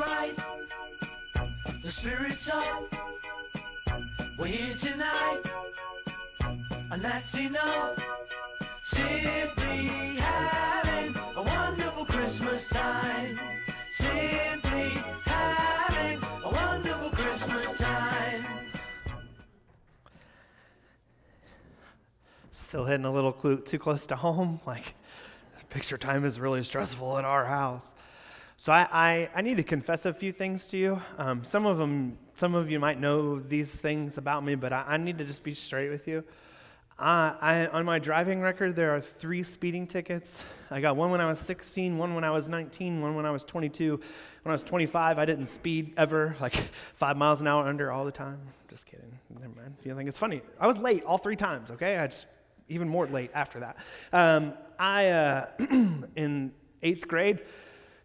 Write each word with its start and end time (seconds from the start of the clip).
right. 0.00 0.34
The 1.82 1.90
spirit's 1.90 2.48
up. 2.50 2.84
We're 4.38 4.46
here 4.46 4.74
tonight. 4.76 5.40
And 6.90 7.02
that's 7.02 7.38
enough. 7.38 7.98
Simply 8.84 9.86
having 10.16 11.14
a 11.36 11.42
wonderful 11.42 12.04
Christmas 12.06 12.68
time. 12.68 13.38
Simply 13.92 14.90
having 15.24 16.18
a 16.44 16.50
wonderful 16.50 17.10
Christmas 17.10 17.78
time. 17.78 18.44
Still 22.52 22.84
hitting 22.84 23.04
a 23.04 23.12
little 23.12 23.32
too 23.32 23.78
close 23.78 24.06
to 24.06 24.16
home. 24.16 24.60
Like, 24.66 24.94
picture 25.68 25.98
time 25.98 26.24
is 26.24 26.40
really 26.40 26.62
stressful 26.62 27.18
at 27.18 27.24
our 27.24 27.44
house. 27.44 27.94
So 28.60 28.72
I, 28.72 28.86
I, 28.92 29.30
I 29.36 29.40
need 29.40 29.56
to 29.56 29.62
confess 29.62 30.04
a 30.04 30.12
few 30.12 30.32
things 30.32 30.66
to 30.66 30.76
you. 30.76 31.00
Um, 31.16 31.44
some 31.44 31.64
of 31.64 31.78
them, 31.78 32.18
some 32.34 32.54
of 32.54 32.70
you 32.70 32.78
might 32.78 33.00
know 33.00 33.38
these 33.40 33.80
things 33.80 34.18
about 34.18 34.44
me, 34.44 34.54
but 34.54 34.70
I, 34.70 34.84
I 34.86 34.96
need 34.98 35.16
to 35.16 35.24
just 35.24 35.42
be 35.42 35.54
straight 35.54 35.88
with 35.88 36.06
you. 36.06 36.22
Uh, 36.98 37.32
I, 37.40 37.68
on 37.72 37.86
my 37.86 37.98
driving 37.98 38.42
record, 38.42 38.76
there 38.76 38.94
are 38.94 39.00
three 39.00 39.42
speeding 39.44 39.86
tickets. 39.86 40.44
I 40.70 40.82
got 40.82 40.96
one 40.96 41.10
when 41.10 41.22
I 41.22 41.26
was 41.26 41.38
16, 41.38 41.96
one 41.96 42.14
when 42.14 42.22
I 42.22 42.28
was 42.28 42.48
19, 42.48 43.00
one 43.00 43.14
when 43.16 43.24
I 43.24 43.30
was 43.30 43.44
22. 43.44 43.98
When 44.42 44.50
I 44.50 44.52
was 44.52 44.62
25, 44.62 45.18
I 45.18 45.24
didn't 45.24 45.46
speed 45.46 45.94
ever, 45.96 46.36
like 46.38 46.54
five 46.96 47.16
miles 47.16 47.40
an 47.40 47.46
hour 47.46 47.66
under 47.66 47.90
all 47.90 48.04
the 48.04 48.12
time. 48.12 48.40
Just 48.68 48.84
kidding. 48.84 49.18
Never 49.40 49.54
mind. 49.54 49.76
You 49.84 49.96
think 49.96 50.06
it's 50.06 50.18
funny? 50.18 50.42
I 50.60 50.66
was 50.66 50.76
late 50.76 51.02
all 51.04 51.16
three 51.16 51.34
times. 51.34 51.70
Okay, 51.70 51.96
I 51.96 52.08
just 52.08 52.26
even 52.68 52.90
more 52.90 53.06
late 53.06 53.30
after 53.32 53.60
that. 53.60 53.78
Um, 54.12 54.52
I 54.78 55.06
uh, 55.08 55.46
in 56.14 56.52
eighth 56.82 57.08
grade 57.08 57.40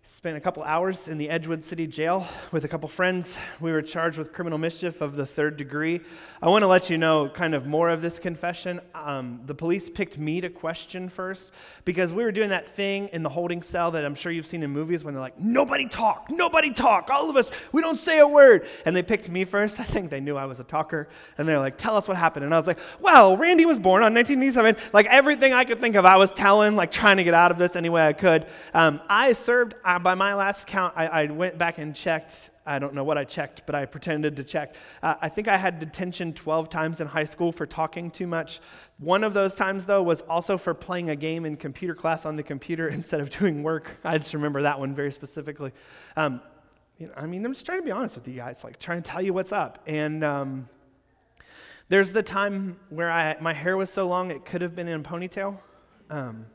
spent 0.08 0.38
a 0.38 0.39
couple 0.39 0.61
hours 0.61 1.08
in 1.08 1.17
the 1.17 1.28
Edgewood 1.31 1.64
City 1.64 1.88
Jail 1.88 2.28
with 2.52 2.64
a 2.64 2.67
couple 2.67 2.88
friends. 2.88 3.39
We 3.59 3.72
were 3.72 3.81
charged 3.81 4.20
with 4.20 4.31
criminal 4.31 4.59
mischief 4.59 5.02
of 5.02 5.16
the 5.16 5.25
third 5.25 5.58
degree. 5.58 6.00
I 6.44 6.48
want 6.48 6.61
to 6.61 6.67
let 6.67 6.92
you 6.92 6.98
know 7.00 7.28
kind 7.28 7.56
of 7.56 7.66
more 7.66 7.89
of 7.89 8.03
this 8.03 8.20
confession. 8.20 8.81
Um, 8.94 9.42
the 9.48 9.56
police 9.56 9.89
picked 9.89 10.20
me 10.20 10.42
to 10.42 10.50
question 10.50 11.09
first 11.09 11.52
because 11.86 12.14
we 12.14 12.23
were 12.23 12.31
doing 12.31 12.50
that 12.50 12.70
thing 12.70 13.09
in 13.14 13.23
the 13.23 13.30
holding 13.30 13.64
cell 13.64 13.89
that 13.92 14.06
I'm 14.06 14.14
sure 14.14 14.31
you've 14.31 14.45
seen 14.45 14.61
in 14.61 14.70
movies 14.70 15.03
when 15.03 15.16
they're 15.16 15.22
like, 15.22 15.39
nobody 15.39 15.88
talk, 15.88 16.28
nobody 16.30 16.72
talk, 16.72 17.09
all 17.09 17.28
of 17.28 17.36
us, 17.36 17.50
we 17.72 17.81
don't 17.81 17.98
say 17.98 18.20
a 18.20 18.28
word. 18.28 18.67
And 18.86 18.95
they 18.95 19.02
picked 19.02 19.28
me 19.28 19.44
first. 19.44 19.80
I 19.80 19.86
think 19.86 20.11
they 20.11 20.20
knew 20.20 20.38
I 20.38 20.45
was 20.45 20.59
a 20.59 20.66
talker. 20.66 21.09
And 21.39 21.48
they're 21.48 21.58
like, 21.58 21.80
tell 21.80 21.98
us 21.98 22.08
what 22.08 22.16
happened. 22.16 22.45
And 22.45 22.53
I 22.53 22.59
was 22.59 22.67
like, 22.67 22.78
well, 23.00 23.38
Randy 23.38 23.66
was 23.66 23.80
born 23.80 24.03
on 24.03 24.14
1987. 24.14 24.92
Like 24.94 25.08
everything 25.08 25.52
I 25.52 25.64
could 25.64 25.81
think 25.81 25.95
of, 25.95 26.06
I 26.06 26.17
was 26.17 26.31
telling, 26.31 26.76
like 26.76 26.92
trying 26.92 27.17
to 27.17 27.23
get 27.23 27.33
out 27.33 27.50
of 27.50 27.58
this 27.58 27.76
any 27.76 27.89
way 27.89 28.06
I 28.06 28.14
could. 28.14 28.45
Um, 28.76 29.02
I 29.09 29.31
served, 29.31 29.73
uh, 29.96 30.00
by 30.00 30.14
my 30.14 30.34
last 30.34 30.68
count, 30.68 30.94
I, 30.98 31.08
I, 31.08 31.26
went 31.28 31.58
back 31.58 31.78
and 31.78 31.96
checked. 31.96 32.50
I 32.66 32.80
don't 32.80 32.94
know 32.94 33.06
what 33.06 33.18
I 33.18 33.24
checked, 33.24 33.62
but 33.66 33.76
I 33.76 33.86
pretended 33.86 34.36
to 34.36 34.44
check. 34.44 34.76
Uh, 35.02 35.16
I 35.22 35.30
think 35.30 35.48
I 35.48 35.56
had 35.56 35.80
detention 35.80 36.34
12 36.34 36.70
times 36.70 37.00
in 37.00 37.08
high 37.08 37.24
school 37.24 37.54
for 37.54 37.66
talking 37.66 38.12
too 38.12 38.28
much. 38.28 38.60
One 38.98 39.23
of 39.23 39.34
those 39.34 39.56
times, 39.56 39.86
though, 39.86 40.04
was 40.04 40.20
also 40.22 40.58
for 40.58 40.73
playing 40.73 41.12
a 41.12 41.16
game 41.16 41.46
in 41.46 41.56
computer 41.56 41.96
class 41.96 42.26
on 42.26 42.36
the 42.36 42.44
computer 42.44 42.88
instead 43.00 43.22
of 43.22 43.30
doing 43.30 43.64
work. 43.64 43.90
I 44.04 44.18
just 44.18 44.34
remember 44.34 44.64
that 44.64 44.80
one 44.80 44.94
very 44.94 45.14
specifically. 45.14 45.72
Um, 46.18 46.42
you 46.98 47.08
know, 47.08 47.14
I 47.16 47.26
mean, 47.26 47.46
I'm 47.46 47.54
just 47.54 47.66
trying 47.66 47.80
to 47.80 47.86
be 47.86 47.92
honest 47.92 48.18
with 48.18 48.28
you 48.28 48.36
guys, 48.36 48.66
like 48.66 48.80
trying 48.80 49.02
to 49.02 49.10
tell 49.10 49.22
you 49.22 49.32
what's 49.32 49.54
up. 49.54 49.80
And 49.88 50.26
um, 50.26 50.68
there's 51.88 52.12
the 52.12 52.23
time 52.23 52.80
where 52.90 53.10
I, 53.10 53.38
my 53.40 53.54
hair 53.54 53.78
was 53.78 53.90
so 53.90 54.10
long 54.10 54.30
it 54.30 54.44
could 54.44 54.62
have 54.62 54.76
been 54.76 54.90
in 54.90 55.00
a 55.00 55.04
ponytail. 55.04 55.58
Um, 56.10 56.48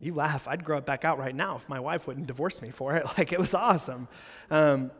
you 0.00 0.14
laugh. 0.14 0.48
I'd 0.48 0.64
grow 0.64 0.78
it 0.78 0.86
back 0.86 1.04
out 1.04 1.18
right 1.18 1.34
now 1.34 1.56
if 1.56 1.68
my 1.68 1.78
wife 1.78 2.06
wouldn't 2.06 2.26
divorce 2.26 2.62
me 2.62 2.70
for 2.70 2.94
it. 2.96 3.06
Like, 3.18 3.32
it 3.32 3.38
was 3.38 3.54
awesome. 3.54 4.08
Um, 4.50 4.90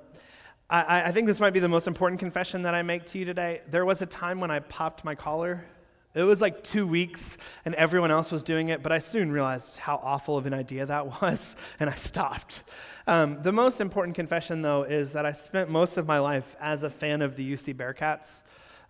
I, 0.68 1.04
I 1.04 1.12
think 1.12 1.26
this 1.26 1.40
might 1.40 1.52
be 1.52 1.60
the 1.60 1.68
most 1.68 1.86
important 1.86 2.20
confession 2.20 2.62
that 2.62 2.74
I 2.74 2.82
make 2.82 3.06
to 3.06 3.18
you 3.18 3.24
today. 3.24 3.62
There 3.70 3.84
was 3.84 4.02
a 4.02 4.06
time 4.06 4.40
when 4.40 4.50
I 4.50 4.60
popped 4.60 5.04
my 5.04 5.14
collar. 5.14 5.64
It 6.12 6.22
was 6.22 6.40
like 6.40 6.64
two 6.64 6.86
weeks, 6.86 7.38
and 7.64 7.74
everyone 7.76 8.10
else 8.10 8.32
was 8.32 8.42
doing 8.42 8.68
it, 8.68 8.82
but 8.82 8.90
I 8.90 8.98
soon 8.98 9.30
realized 9.30 9.78
how 9.78 10.00
awful 10.02 10.36
of 10.36 10.46
an 10.46 10.52
idea 10.52 10.84
that 10.86 11.06
was, 11.22 11.56
and 11.78 11.88
I 11.88 11.94
stopped. 11.94 12.64
Um, 13.06 13.42
the 13.42 13.52
most 13.52 13.80
important 13.80 14.16
confession, 14.16 14.60
though, 14.62 14.82
is 14.82 15.12
that 15.12 15.24
I 15.24 15.32
spent 15.32 15.70
most 15.70 15.96
of 15.96 16.06
my 16.06 16.18
life 16.18 16.56
as 16.60 16.82
a 16.82 16.90
fan 16.90 17.22
of 17.22 17.36
the 17.36 17.52
UC 17.52 17.74
Bearcats. 17.74 18.42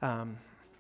Um, 0.03 0.39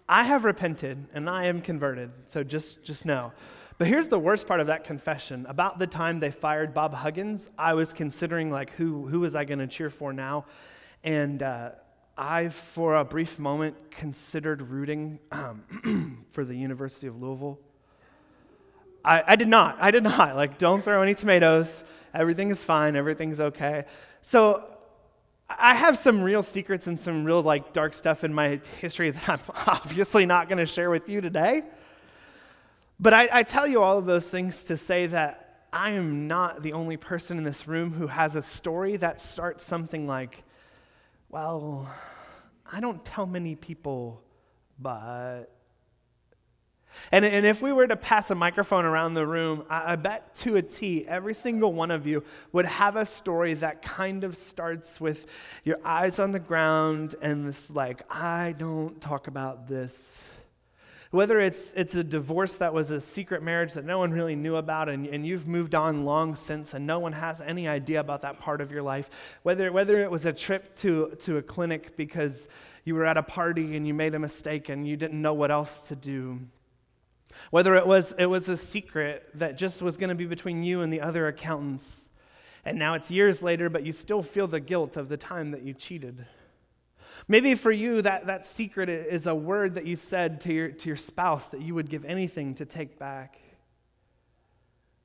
I 0.08 0.24
have 0.24 0.44
repented, 0.44 1.06
and 1.14 1.30
I 1.30 1.46
am 1.46 1.60
converted, 1.60 2.10
so 2.26 2.42
just, 2.42 2.82
just 2.82 3.06
know. 3.06 3.32
But 3.80 3.88
here's 3.88 4.08
the 4.08 4.18
worst 4.18 4.46
part 4.46 4.60
of 4.60 4.66
that 4.66 4.84
confession. 4.84 5.46
About 5.48 5.78
the 5.78 5.86
time 5.86 6.20
they 6.20 6.30
fired 6.30 6.74
Bob 6.74 6.92
Huggins, 6.92 7.50
I 7.56 7.72
was 7.72 7.94
considering 7.94 8.50
like 8.50 8.72
who 8.72 9.06
who 9.06 9.20
was 9.20 9.34
I 9.34 9.46
going 9.46 9.58
to 9.58 9.66
cheer 9.66 9.88
for 9.88 10.12
now, 10.12 10.44
and 11.02 11.42
uh, 11.42 11.70
I, 12.14 12.50
for 12.50 12.96
a 12.96 13.06
brief 13.06 13.38
moment, 13.38 13.90
considered 13.90 14.60
rooting 14.60 15.18
um, 15.32 16.26
for 16.32 16.44
the 16.44 16.54
University 16.54 17.06
of 17.06 17.22
Louisville. 17.22 17.58
I, 19.02 19.24
I 19.28 19.36
did 19.36 19.48
not. 19.48 19.78
I 19.80 19.90
did 19.90 20.02
not. 20.02 20.36
Like, 20.36 20.58
don't 20.58 20.84
throw 20.84 21.00
any 21.00 21.14
tomatoes. 21.14 21.82
Everything 22.12 22.50
is 22.50 22.62
fine. 22.62 22.96
Everything's 22.96 23.40
okay. 23.40 23.86
So 24.20 24.62
I 25.48 25.74
have 25.74 25.96
some 25.96 26.22
real 26.22 26.42
secrets 26.42 26.86
and 26.86 27.00
some 27.00 27.24
real 27.24 27.42
like 27.42 27.72
dark 27.72 27.94
stuff 27.94 28.24
in 28.24 28.34
my 28.34 28.60
history 28.78 29.10
that 29.12 29.26
I'm 29.26 29.40
obviously 29.66 30.26
not 30.26 30.50
going 30.50 30.58
to 30.58 30.66
share 30.66 30.90
with 30.90 31.08
you 31.08 31.22
today. 31.22 31.62
But 33.02 33.14
I, 33.14 33.28
I 33.32 33.42
tell 33.44 33.66
you 33.66 33.82
all 33.82 33.96
of 33.96 34.04
those 34.04 34.28
things 34.28 34.64
to 34.64 34.76
say 34.76 35.06
that 35.06 35.68
I 35.72 35.92
am 35.92 36.26
not 36.26 36.62
the 36.62 36.74
only 36.74 36.98
person 36.98 37.38
in 37.38 37.44
this 37.44 37.66
room 37.66 37.92
who 37.94 38.06
has 38.08 38.36
a 38.36 38.42
story 38.42 38.98
that 38.98 39.18
starts 39.18 39.64
something 39.64 40.06
like, 40.06 40.44
well, 41.30 41.90
I 42.70 42.80
don't 42.80 43.02
tell 43.02 43.26
many 43.26 43.54
people, 43.54 44.22
but. 44.78 45.46
And, 47.10 47.24
and 47.24 47.46
if 47.46 47.62
we 47.62 47.72
were 47.72 47.86
to 47.86 47.96
pass 47.96 48.30
a 48.30 48.34
microphone 48.34 48.84
around 48.84 49.14
the 49.14 49.26
room, 49.26 49.64
I, 49.70 49.92
I 49.92 49.96
bet 49.96 50.34
to 50.36 50.56
a 50.56 50.62
T, 50.62 51.06
every 51.08 51.32
single 51.32 51.72
one 51.72 51.90
of 51.90 52.06
you 52.06 52.22
would 52.52 52.66
have 52.66 52.96
a 52.96 53.06
story 53.06 53.54
that 53.54 53.80
kind 53.80 54.24
of 54.24 54.36
starts 54.36 55.00
with 55.00 55.24
your 55.64 55.78
eyes 55.86 56.18
on 56.18 56.32
the 56.32 56.38
ground 56.38 57.14
and 57.22 57.46
this, 57.46 57.70
like, 57.70 58.02
I 58.12 58.54
don't 58.58 59.00
talk 59.00 59.26
about 59.26 59.68
this 59.68 60.34
whether 61.10 61.40
it's, 61.40 61.72
it's 61.72 61.94
a 61.96 62.04
divorce 62.04 62.54
that 62.54 62.72
was 62.72 62.92
a 62.92 63.00
secret 63.00 63.42
marriage 63.42 63.74
that 63.74 63.84
no 63.84 63.98
one 63.98 64.12
really 64.12 64.36
knew 64.36 64.56
about 64.56 64.88
and, 64.88 65.06
and 65.06 65.26
you've 65.26 65.48
moved 65.48 65.74
on 65.74 66.04
long 66.04 66.36
since 66.36 66.72
and 66.72 66.86
no 66.86 67.00
one 67.00 67.12
has 67.12 67.40
any 67.40 67.66
idea 67.66 67.98
about 67.98 68.22
that 68.22 68.38
part 68.38 68.60
of 68.60 68.70
your 68.70 68.82
life, 68.82 69.10
whether, 69.42 69.72
whether 69.72 70.00
it 70.00 70.10
was 70.10 70.24
a 70.24 70.32
trip 70.32 70.74
to, 70.76 71.10
to 71.18 71.36
a 71.36 71.42
clinic 71.42 71.96
because 71.96 72.46
you 72.84 72.94
were 72.94 73.04
at 73.04 73.16
a 73.16 73.22
party 73.22 73.76
and 73.76 73.86
you 73.86 73.94
made 73.94 74.14
a 74.14 74.18
mistake 74.18 74.68
and 74.68 74.86
you 74.86 74.96
didn't 74.96 75.20
know 75.20 75.34
what 75.34 75.50
else 75.50 75.88
to 75.88 75.96
do, 75.96 76.40
whether 77.50 77.74
it 77.74 77.86
was, 77.86 78.14
it 78.16 78.26
was 78.26 78.48
a 78.48 78.56
secret 78.56 79.28
that 79.34 79.58
just 79.58 79.82
was 79.82 79.96
going 79.96 80.10
to 80.10 80.14
be 80.14 80.26
between 80.26 80.62
you 80.62 80.80
and 80.80 80.92
the 80.92 81.00
other 81.00 81.26
accountants, 81.26 82.08
and 82.64 82.78
now 82.78 82.94
it's 82.94 83.10
years 83.10 83.42
later, 83.42 83.68
but 83.68 83.84
you 83.84 83.92
still 83.92 84.22
feel 84.22 84.46
the 84.46 84.60
guilt 84.60 84.96
of 84.96 85.08
the 85.08 85.16
time 85.16 85.50
that 85.50 85.62
you 85.62 85.72
cheated. 85.72 86.26
Maybe 87.30 87.54
for 87.54 87.70
you, 87.70 88.02
that, 88.02 88.26
that 88.26 88.44
secret 88.44 88.88
is 88.88 89.28
a 89.28 89.34
word 89.36 89.74
that 89.74 89.86
you 89.86 89.94
said 89.94 90.40
to 90.40 90.52
your, 90.52 90.68
to 90.72 90.88
your 90.88 90.96
spouse 90.96 91.46
that 91.46 91.60
you 91.60 91.76
would 91.76 91.88
give 91.88 92.04
anything 92.04 92.56
to 92.56 92.64
take 92.64 92.98
back, 92.98 93.38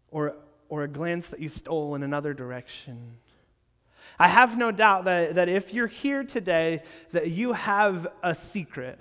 or, 0.09 0.35
or 0.67 0.81
a 0.81 0.87
glance 0.87 1.27
that 1.27 1.39
you 1.39 1.49
stole 1.49 1.93
in 1.93 2.01
another 2.01 2.33
direction. 2.33 3.17
I 4.17 4.27
have 4.27 4.57
no 4.57 4.71
doubt 4.71 5.05
that, 5.05 5.35
that 5.35 5.49
if 5.49 5.71
you're 5.71 5.85
here 5.85 6.23
today, 6.23 6.81
that 7.11 7.29
you 7.29 7.53
have 7.53 8.07
a 8.23 8.33
secret. 8.33 8.99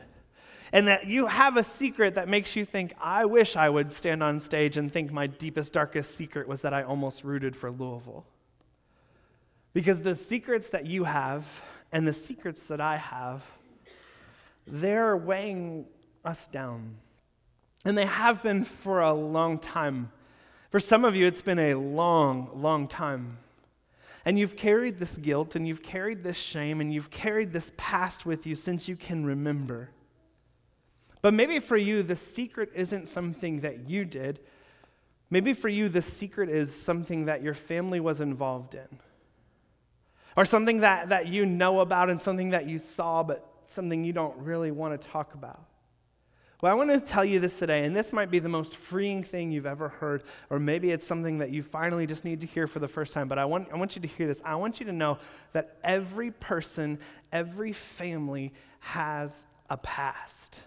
And 0.71 0.87
that 0.89 1.07
you 1.07 1.25
have 1.25 1.57
a 1.57 1.65
secret 1.65 2.17
that 2.17 2.29
makes 2.29 2.55
you 2.55 2.67
think, 2.67 2.93
I 3.01 3.25
wish 3.25 3.57
I 3.57 3.71
would 3.71 3.91
stand 3.91 4.23
on 4.23 4.39
stage 4.39 4.77
and 4.77 4.93
think 4.93 5.11
my 5.11 5.29
deepest, 5.29 5.73
darkest 5.73 6.15
secret 6.15 6.47
was 6.47 6.61
that 6.61 6.75
I 6.75 6.83
almost 6.83 7.25
rooted 7.25 7.57
for 7.57 7.71
Louisville. 7.71 8.27
Because 9.73 10.03
the 10.03 10.15
secrets 10.15 10.69
that 10.69 10.85
you 10.85 11.05
have 11.05 11.63
and 11.95 12.09
the 12.09 12.13
secrets 12.13 12.65
that 12.65 12.81
I 12.81 12.97
have, 12.97 13.45
they're 14.67 15.17
weighing 15.17 15.87
us 16.25 16.49
down. 16.49 16.97
And 17.85 17.97
they 17.97 18.05
have 18.05 18.43
been 18.43 18.65
for 18.65 19.01
a 19.01 19.15
long 19.15 19.59
time. 19.59 20.11
For 20.71 20.81
some 20.81 21.05
of 21.05 21.15
you, 21.15 21.25
it's 21.25 21.41
been 21.41 21.61
a 21.61 21.75
long, 21.75 22.51
long 22.53 22.89
time. 22.89 23.39
And 24.25 24.37
you've 24.37 24.57
carried 24.57 24.99
this 24.99 25.17
guilt 25.17 25.55
and 25.55 25.69
you've 25.69 25.85
carried 25.85 26.25
this 26.25 26.37
shame 26.37 26.81
and 26.81 26.93
you've 26.93 27.11
carried 27.11 27.53
this 27.53 27.71
past 27.77 28.27
with 28.27 28.45
you 28.45 28.57
since 28.57 28.89
you 28.89 28.97
can 28.97 29.25
remember. 29.25 29.91
But 31.23 31.33
maybe 31.33 31.61
for 31.61 31.77
you, 31.77 32.03
the 32.03 32.17
secret 32.17 32.73
isn't 32.75 33.07
something 33.07 33.61
that 33.61 33.89
you 33.89 34.05
did. 34.05 34.41
Maybe 35.31 35.53
for 35.53 35.69
you, 35.69 35.89
the 35.89 36.03
secret 36.03 36.49
is 36.49 36.75
something 36.75 37.27
that 37.27 37.41
your 37.41 37.55
family 37.55 38.01
was 38.01 38.21
involved 38.21 38.75
in 38.75 38.99
or 40.37 40.45
something 40.45 40.81
that, 40.81 41.11
that 41.11 41.29
you 41.29 41.47
know 41.47 41.81
about 41.81 42.11
and 42.11 42.21
something 42.21 42.51
that 42.51 42.69
you 42.69 42.79
saw, 42.79 43.23
but 43.23 43.47
something 43.65 44.05
you 44.05 44.13
don't 44.13 44.37
really 44.39 44.71
want 44.71 45.01
to 45.01 45.09
talk 45.09 45.35
about. 45.35 45.65
Well, 46.61 46.73
I 46.73 46.77
want 46.77 46.91
to 46.91 47.01
tell 47.01 47.25
you 47.25 47.41
this 47.41 47.59
today, 47.59 47.85
and 47.85 47.95
this 47.95 48.11
might 48.13 48.31
be 48.31 48.39
the 48.39 48.49
most 48.49 48.75
freeing 48.75 49.23
thing 49.23 49.53
you've 49.53 49.67
ever 49.67 49.91
heard, 49.91 50.25
or 50.49 50.59
maybe 50.59 50.93
it's 50.93 51.07
something 51.07 51.39
that 51.39 51.51
you 51.51 51.63
finally 51.63 52.07
just 52.07 52.25
need 52.25 52.41
to 52.41 52.47
hear 52.47 52.67
for 52.67 52.79
the 52.79 52.89
first 52.89 53.13
time. 53.13 53.29
But 53.29 53.39
I 53.39 53.45
want, 53.45 53.69
I 53.71 53.77
want 53.77 53.97
you 53.97 54.03
to 54.03 54.09
hear 54.09 54.27
this. 54.27 54.41
I 54.45 54.55
want 54.55 54.81
you 54.81 54.87
to 54.87 54.93
know 54.93 55.19
that 55.53 55.77
every 55.85 56.31
person, 56.31 57.01
every 57.33 57.73
family 57.73 58.55
has 58.81 59.45
a 59.69 59.77
past. 59.77 60.61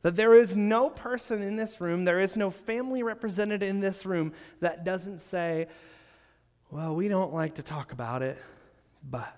That 0.00 0.16
there 0.16 0.32
is 0.32 0.56
no 0.56 0.88
person 0.88 1.42
in 1.42 1.56
this 1.56 1.80
room, 1.80 2.04
there 2.04 2.20
is 2.20 2.34
no 2.34 2.50
family 2.50 3.02
represented 3.02 3.62
in 3.62 3.80
this 3.80 4.06
room 4.06 4.32
that 4.60 4.84
doesn't 4.84 5.20
say, 5.20 5.68
well, 6.72 6.96
we 6.96 7.06
don't 7.06 7.34
like 7.34 7.56
to 7.56 7.62
talk 7.62 7.92
about 7.92 8.22
it, 8.22 8.38
but. 9.08 9.36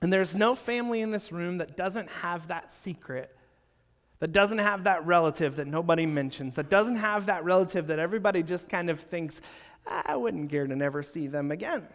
And 0.00 0.12
there's 0.12 0.36
no 0.36 0.54
family 0.54 1.00
in 1.00 1.10
this 1.10 1.32
room 1.32 1.58
that 1.58 1.76
doesn't 1.76 2.08
have 2.08 2.48
that 2.48 2.70
secret, 2.70 3.36
that 4.20 4.30
doesn't 4.30 4.58
have 4.58 4.84
that 4.84 5.04
relative 5.04 5.56
that 5.56 5.66
nobody 5.66 6.06
mentions, 6.06 6.54
that 6.54 6.70
doesn't 6.70 6.96
have 6.96 7.26
that 7.26 7.42
relative 7.44 7.88
that 7.88 7.98
everybody 7.98 8.44
just 8.44 8.68
kind 8.68 8.88
of 8.88 9.00
thinks, 9.00 9.40
I 9.84 10.14
wouldn't 10.14 10.50
care 10.50 10.68
to 10.68 10.76
never 10.76 11.02
see 11.02 11.26
them 11.26 11.50
again. 11.50 11.88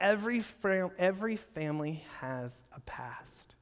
Every, 0.00 0.40
fam- 0.40 0.90
every 0.98 1.36
family 1.36 2.04
has 2.20 2.64
a 2.74 2.80
past. 2.80 3.54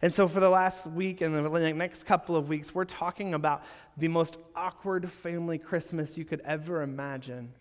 And 0.00 0.14
so, 0.14 0.28
for 0.28 0.38
the 0.38 0.48
last 0.48 0.86
week 0.86 1.20
and 1.20 1.34
the 1.34 1.72
next 1.72 2.04
couple 2.04 2.36
of 2.36 2.48
weeks, 2.48 2.72
we're 2.72 2.84
talking 2.84 3.34
about 3.34 3.64
the 3.96 4.08
most 4.08 4.36
awkward 4.54 5.10
family 5.10 5.58
Christmas 5.58 6.16
you 6.16 6.24
could 6.24 6.40
ever 6.44 6.82
imagine. 6.82 7.52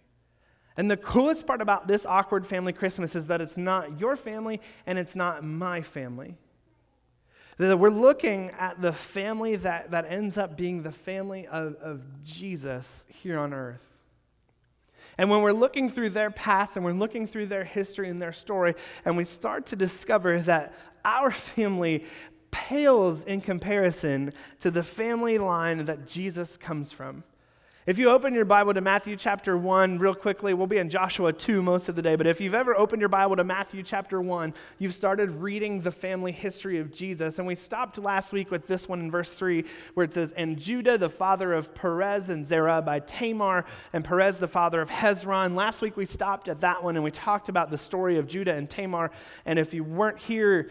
And 0.77 0.89
the 0.89 0.97
coolest 0.97 1.45
part 1.45 1.61
about 1.61 1.87
this 1.87 2.05
awkward 2.05 2.47
family 2.47 2.73
Christmas 2.73 3.15
is 3.15 3.27
that 3.27 3.41
it's 3.41 3.57
not 3.57 3.99
your 3.99 4.15
family 4.15 4.61
and 4.85 4.97
it's 4.97 5.15
not 5.15 5.43
my 5.43 5.81
family. 5.81 6.37
That 7.57 7.77
we're 7.77 7.89
looking 7.89 8.51
at 8.51 8.81
the 8.81 8.93
family 8.93 9.57
that, 9.57 9.91
that 9.91 10.05
ends 10.09 10.37
up 10.37 10.57
being 10.57 10.83
the 10.83 10.91
family 10.91 11.45
of, 11.47 11.75
of 11.75 12.23
Jesus 12.23 13.05
here 13.07 13.37
on 13.37 13.53
earth. 13.53 13.93
And 15.17 15.29
when 15.29 15.41
we're 15.41 15.51
looking 15.51 15.89
through 15.89 16.11
their 16.11 16.31
past 16.31 16.77
and 16.77 16.85
we're 16.85 16.93
looking 16.93 17.27
through 17.27 17.47
their 17.47 17.65
history 17.65 18.09
and 18.09 18.21
their 18.21 18.31
story, 18.31 18.75
and 19.05 19.17
we 19.17 19.25
start 19.25 19.67
to 19.67 19.75
discover 19.75 20.39
that 20.41 20.73
our 21.03 21.31
family 21.31 22.05
pales 22.49 23.23
in 23.23 23.41
comparison 23.41 24.33
to 24.59 24.71
the 24.71 24.83
family 24.83 25.37
line 25.37 25.85
that 25.85 26.07
Jesus 26.07 26.57
comes 26.57 26.91
from. 26.91 27.23
If 27.87 27.97
you 27.97 28.11
open 28.11 28.35
your 28.35 28.45
Bible 28.45 28.75
to 28.75 28.81
Matthew 28.81 29.15
chapter 29.15 29.57
1 29.57 29.97
real 29.97 30.13
quickly, 30.13 30.53
we'll 30.53 30.67
be 30.67 30.77
in 30.77 30.87
Joshua 30.87 31.33
2 31.33 31.63
most 31.63 31.89
of 31.89 31.95
the 31.95 32.03
day, 32.03 32.15
but 32.15 32.27
if 32.27 32.39
you've 32.39 32.53
ever 32.53 32.77
opened 32.77 32.99
your 32.99 33.09
Bible 33.09 33.35
to 33.35 33.43
Matthew 33.43 33.81
chapter 33.81 34.21
1, 34.21 34.53
you've 34.77 34.93
started 34.93 35.31
reading 35.31 35.81
the 35.81 35.89
family 35.89 36.31
history 36.31 36.77
of 36.77 36.91
Jesus. 36.91 37.39
And 37.39 37.47
we 37.47 37.55
stopped 37.55 37.97
last 37.97 38.33
week 38.33 38.51
with 38.51 38.67
this 38.67 38.87
one 38.87 38.99
in 38.99 39.09
verse 39.09 39.33
3 39.33 39.65
where 39.95 40.03
it 40.03 40.13
says, 40.13 40.31
And 40.33 40.59
Judah, 40.59 40.99
the 40.99 41.09
father 41.09 41.53
of 41.53 41.73
Perez 41.73 42.29
and 42.29 42.45
Zerah 42.45 42.83
by 42.83 42.99
Tamar, 42.99 43.65
and 43.93 44.05
Perez, 44.05 44.37
the 44.37 44.47
father 44.47 44.79
of 44.79 44.91
Hezron. 44.91 45.55
Last 45.55 45.81
week 45.81 45.97
we 45.97 46.05
stopped 46.05 46.49
at 46.49 46.61
that 46.61 46.83
one 46.83 46.97
and 46.97 47.03
we 47.03 47.09
talked 47.09 47.49
about 47.49 47.71
the 47.71 47.79
story 47.79 48.19
of 48.19 48.27
Judah 48.27 48.53
and 48.53 48.69
Tamar. 48.69 49.09
And 49.43 49.57
if 49.57 49.73
you 49.73 49.83
weren't 49.83 50.19
here, 50.19 50.69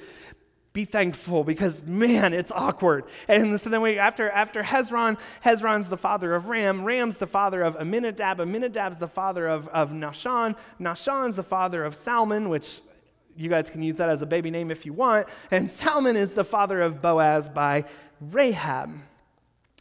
be 0.73 0.85
thankful 0.85 1.43
because 1.43 1.85
man 1.85 2.33
it's 2.33 2.53
awkward. 2.53 3.05
And 3.27 3.61
so 3.61 3.71
then 3.71 3.81
we 3.81 3.99
after 3.99 4.31
after 4.31 4.63
hezron 4.63 5.19
hezron's 5.45 5.89
the 5.89 5.97
father 5.97 6.35
of 6.35 6.49
ram 6.49 6.85
ram's 6.85 7.19
the 7.19 7.27
father 7.27 7.63
of 7.63 7.77
aminadab 7.77 8.39
aminadab's 8.39 8.99
the 8.99 9.09
father 9.09 9.49
of, 9.49 9.67
of 9.69 9.91
nahshon 9.91 10.57
nahshon's 10.81 11.37
the 11.37 11.43
father 11.43 11.85
of 11.85 11.95
salmon 11.95 12.49
which 12.49 12.83
you 13.37 13.49
guys 13.49 13.71
can 13.71 13.83
use 13.83 13.97
that 13.97 14.09
as 14.09 14.23
a 14.23 14.27
baby 14.27 14.51
name 14.51 14.71
if 14.71 14.85
you 14.85 14.93
want. 14.93 15.27
And 15.51 15.71
salmon 15.71 16.17
is 16.17 16.35
the 16.35 16.45
father 16.45 16.81
of 16.81 17.01
boaz 17.01 17.49
by 17.49 17.85
rahab. 18.21 18.93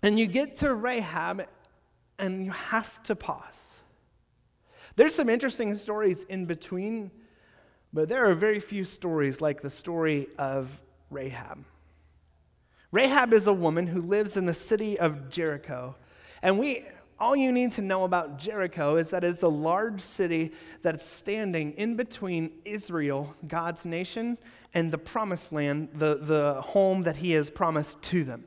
And 0.02 0.18
you 0.18 0.28
get 0.28 0.56
to 0.58 0.74
rahab 0.74 1.46
and 2.18 2.46
you 2.46 2.52
have 2.52 3.02
to 3.04 3.16
pause. 3.16 3.76
There's 4.96 5.14
some 5.14 5.30
interesting 5.30 5.76
stories 5.76 6.24
in 6.24 6.46
between 6.46 7.12
but 7.94 8.10
there 8.10 8.30
are 8.30 8.34
very 8.34 8.60
few 8.60 8.84
stories 8.84 9.42
like 9.42 9.62
the 9.62 9.70
story 9.70 10.28
of 10.38 10.82
Rahab. 11.10 11.66
Rahab 12.92 13.34
is 13.34 13.48
a 13.48 13.54
woman 13.54 13.88
who 13.88 14.02
lives 14.02 14.38
in 14.38 14.46
the 14.46 14.54
city 14.54 14.98
of 15.00 15.30
Jericho. 15.30 15.96
And 16.42 16.58
we 16.58 16.86
all 17.20 17.36
you 17.36 17.52
need 17.52 17.72
to 17.74 17.82
know 17.82 18.06
about 18.06 18.40
Jericho 18.40 18.96
is 18.96 19.10
that 19.10 19.24
it's 19.24 19.44
a 19.44 19.48
large 19.48 20.00
city 20.00 20.54
that's 20.82 21.04
standing 21.04 21.74
in 21.74 21.96
between 21.96 22.52
Israel, 22.64 23.36
God's 23.48 23.86
nation, 23.86 24.38
and 24.74 24.90
the 24.90 24.98
promised 24.98 25.52
land, 25.52 25.90
the, 25.94 26.16
the 26.16 26.62
home 26.62 27.04
that 27.04 27.18
he 27.18 27.32
has 27.32 27.50
promised 27.50 28.02
to 28.04 28.24
them. 28.24 28.46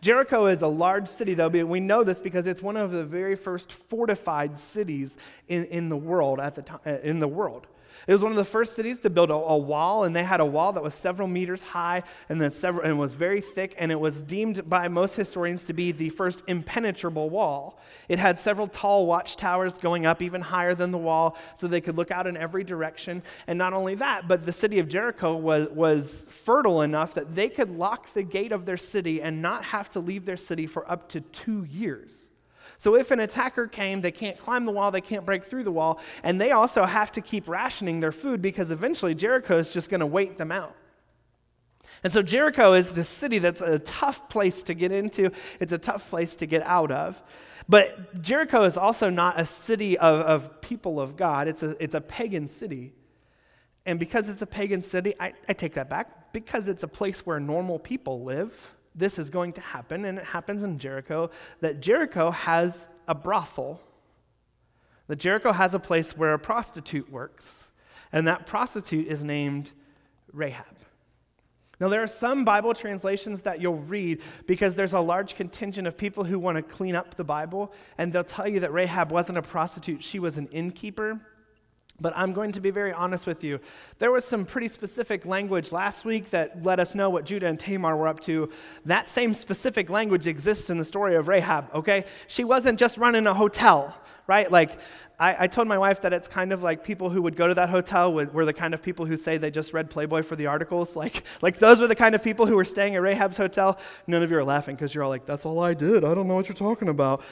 Jericho 0.00 0.46
is 0.46 0.62
a 0.62 0.68
large 0.68 1.08
city, 1.08 1.34
though, 1.34 1.48
we 1.48 1.80
know 1.80 2.04
this 2.04 2.20
because 2.20 2.46
it's 2.46 2.62
one 2.62 2.76
of 2.76 2.90
the 2.90 3.04
very 3.04 3.34
first 3.34 3.72
fortified 3.72 4.58
cities 4.58 5.16
in, 5.48 5.64
in 5.66 5.88
the 5.88 5.96
world 5.96 6.40
at 6.40 6.54
the 6.54 6.62
time, 6.62 6.80
uh, 6.86 6.98
in 7.02 7.18
the 7.18 7.28
world. 7.28 7.66
It 8.06 8.12
was 8.12 8.22
one 8.22 8.32
of 8.32 8.36
the 8.36 8.44
first 8.44 8.76
cities 8.76 8.98
to 9.00 9.10
build 9.10 9.30
a, 9.30 9.34
a, 9.34 9.56
wall, 9.56 10.04
and 10.04 10.14
they 10.14 10.24
had 10.24 10.40
a 10.40 10.44
wall 10.44 10.72
that 10.72 10.82
was 10.82 10.94
several 10.94 11.26
meters 11.26 11.62
high 11.62 12.02
and, 12.28 12.40
then 12.40 12.50
several, 12.50 12.84
and 12.84 12.98
was 12.98 13.14
very 13.14 13.40
thick, 13.40 13.74
and 13.78 13.90
it 13.90 13.98
was 13.98 14.22
deemed 14.22 14.68
by 14.68 14.88
most 14.88 15.16
historians 15.16 15.64
to 15.64 15.72
be 15.72 15.92
the 15.92 16.10
first 16.10 16.42
impenetrable 16.46 17.30
wall. 17.30 17.78
It 18.08 18.18
had 18.18 18.38
several 18.38 18.68
tall 18.68 19.06
watchtowers 19.06 19.78
going 19.78 20.04
up 20.04 20.20
even 20.20 20.40
higher 20.40 20.74
than 20.74 20.90
the 20.90 20.98
wall 20.98 21.36
so 21.54 21.66
they 21.66 21.80
could 21.80 21.96
look 21.96 22.10
out 22.10 22.26
in 22.26 22.36
every 22.36 22.64
direction. 22.64 23.22
And 23.46 23.58
not 23.58 23.72
only 23.72 23.94
that, 23.96 24.28
but 24.28 24.44
the 24.44 24.52
city 24.52 24.78
of 24.78 24.88
Jericho 24.88 25.36
was, 25.36 25.68
was 25.70 26.26
fertile 26.28 26.82
enough 26.82 27.14
that 27.14 27.34
they 27.34 27.48
could 27.48 27.70
lock 27.70 28.12
the 28.12 28.22
gate 28.22 28.52
of 28.52 28.66
their 28.66 28.76
city 28.76 29.22
and 29.22 29.40
not 29.40 29.64
have 29.64 29.88
to 29.90 30.00
leave 30.00 30.26
their 30.26 30.36
city 30.36 30.66
for 30.66 30.90
up 30.90 31.08
to 31.10 31.20
two 31.20 31.64
years. 31.64 32.28
So 32.84 32.96
if 32.96 33.10
an 33.10 33.20
attacker 33.20 33.66
came, 33.66 34.02
they 34.02 34.12
can't 34.12 34.38
climb 34.38 34.66
the 34.66 34.70
wall, 34.70 34.90
they 34.90 35.00
can't 35.00 35.24
break 35.24 35.44
through 35.44 35.64
the 35.64 35.72
wall, 35.72 36.00
and 36.22 36.38
they 36.38 36.50
also 36.50 36.84
have 36.84 37.10
to 37.12 37.22
keep 37.22 37.48
rationing 37.48 38.00
their 38.00 38.12
food 38.12 38.42
because 38.42 38.70
eventually 38.70 39.14
Jericho 39.14 39.56
is 39.56 39.72
just 39.72 39.88
going 39.88 40.00
to 40.00 40.06
wait 40.06 40.36
them 40.36 40.52
out. 40.52 40.76
And 42.02 42.12
so 42.12 42.20
Jericho 42.20 42.74
is 42.74 42.90
this 42.90 43.08
city 43.08 43.38
that's 43.38 43.62
a 43.62 43.78
tough 43.78 44.28
place 44.28 44.62
to 44.64 44.74
get 44.74 44.92
into, 44.92 45.30
it's 45.60 45.72
a 45.72 45.78
tough 45.78 46.10
place 46.10 46.36
to 46.36 46.44
get 46.44 46.62
out 46.64 46.90
of. 46.90 47.22
But 47.70 48.20
Jericho 48.20 48.64
is 48.64 48.76
also 48.76 49.08
not 49.08 49.40
a 49.40 49.46
city 49.46 49.96
of, 49.96 50.20
of 50.20 50.60
people 50.60 51.00
of 51.00 51.16
God, 51.16 51.48
it's 51.48 51.62
a, 51.62 51.82
it's 51.82 51.94
a 51.94 52.02
pagan 52.02 52.46
city. 52.48 52.92
And 53.86 53.98
because 53.98 54.28
it's 54.28 54.42
a 54.42 54.46
pagan 54.46 54.82
city, 54.82 55.14
I, 55.18 55.32
I 55.48 55.54
take 55.54 55.72
that 55.72 55.88
back, 55.88 56.34
because 56.34 56.68
it's 56.68 56.82
a 56.82 56.88
place 56.88 57.24
where 57.24 57.40
normal 57.40 57.78
people 57.78 58.24
live 58.24 58.74
this 58.94 59.18
is 59.18 59.30
going 59.30 59.52
to 59.54 59.60
happen, 59.60 60.04
and 60.04 60.18
it 60.18 60.24
happens 60.24 60.62
in 60.62 60.78
Jericho, 60.78 61.30
that 61.60 61.80
Jericho 61.80 62.30
has 62.30 62.88
a 63.08 63.14
brothel. 63.14 63.80
That 65.08 65.16
Jericho 65.16 65.52
has 65.52 65.74
a 65.74 65.78
place 65.78 66.16
where 66.16 66.32
a 66.32 66.38
prostitute 66.38 67.10
works, 67.10 67.72
and 68.12 68.26
that 68.26 68.46
prostitute 68.46 69.06
is 69.06 69.24
named 69.24 69.72
Rahab. 70.32 70.66
Now, 71.80 71.88
there 71.88 72.02
are 72.02 72.06
some 72.06 72.44
Bible 72.44 72.72
translations 72.72 73.42
that 73.42 73.60
you'll 73.60 73.78
read 73.78 74.22
because 74.46 74.74
there's 74.74 74.92
a 74.92 75.00
large 75.00 75.34
contingent 75.34 75.88
of 75.88 75.96
people 75.96 76.24
who 76.24 76.38
want 76.38 76.56
to 76.56 76.62
clean 76.62 76.94
up 76.94 77.16
the 77.16 77.24
Bible, 77.24 77.72
and 77.98 78.12
they'll 78.12 78.24
tell 78.24 78.48
you 78.48 78.60
that 78.60 78.72
Rahab 78.72 79.10
wasn't 79.10 79.38
a 79.38 79.42
prostitute, 79.42 80.02
she 80.02 80.18
was 80.18 80.38
an 80.38 80.46
innkeeper. 80.48 81.20
But 82.00 82.12
I'm 82.16 82.32
going 82.32 82.50
to 82.52 82.60
be 82.60 82.70
very 82.70 82.92
honest 82.92 83.24
with 83.24 83.44
you. 83.44 83.60
There 84.00 84.10
was 84.10 84.24
some 84.24 84.44
pretty 84.44 84.66
specific 84.66 85.24
language 85.24 85.70
last 85.70 86.04
week 86.04 86.30
that 86.30 86.64
let 86.64 86.80
us 86.80 86.94
know 86.94 87.08
what 87.08 87.24
Judah 87.24 87.46
and 87.46 87.58
Tamar 87.58 87.96
were 87.96 88.08
up 88.08 88.18
to. 88.20 88.50
That 88.84 89.08
same 89.08 89.32
specific 89.32 89.88
language 89.88 90.26
exists 90.26 90.70
in 90.70 90.78
the 90.78 90.84
story 90.84 91.14
of 91.14 91.28
Rahab, 91.28 91.72
okay? 91.72 92.04
She 92.26 92.42
wasn't 92.42 92.80
just 92.80 92.98
running 92.98 93.28
a 93.28 93.34
hotel, 93.34 93.96
right? 94.26 94.50
Like, 94.50 94.80
I, 95.20 95.44
I 95.44 95.46
told 95.46 95.68
my 95.68 95.78
wife 95.78 96.00
that 96.00 96.12
it's 96.12 96.26
kind 96.26 96.52
of 96.52 96.64
like 96.64 96.82
people 96.82 97.10
who 97.10 97.22
would 97.22 97.36
go 97.36 97.46
to 97.46 97.54
that 97.54 97.68
hotel 97.68 98.12
were 98.12 98.44
the 98.44 98.52
kind 98.52 98.74
of 98.74 98.82
people 98.82 99.06
who 99.06 99.16
say 99.16 99.38
they 99.38 99.52
just 99.52 99.72
read 99.72 99.88
Playboy 99.88 100.22
for 100.22 100.36
the 100.36 100.46
articles. 100.46 100.96
Like, 101.04 101.24
like 101.42 101.58
those 101.58 101.80
were 101.80 101.86
the 101.86 101.94
kind 101.94 102.14
of 102.14 102.22
people 102.22 102.46
who 102.46 102.56
were 102.56 102.64
staying 102.64 102.94
at 102.94 103.02
Rahab's 103.02 103.36
hotel. 103.36 103.78
None 104.06 104.22
of 104.22 104.30
you 104.30 104.38
are 104.38 104.44
laughing 104.44 104.74
because 104.74 104.94
you're 104.94 105.04
all 105.04 105.10
like, 105.10 105.26
that's 105.26 105.44
all 105.44 105.60
I 105.60 105.74
did. 105.74 106.02
I 106.02 106.14
don't 106.14 106.26
know 106.26 106.34
what 106.34 106.48
you're 106.48 106.56
talking 106.56 106.88
about. 106.88 107.22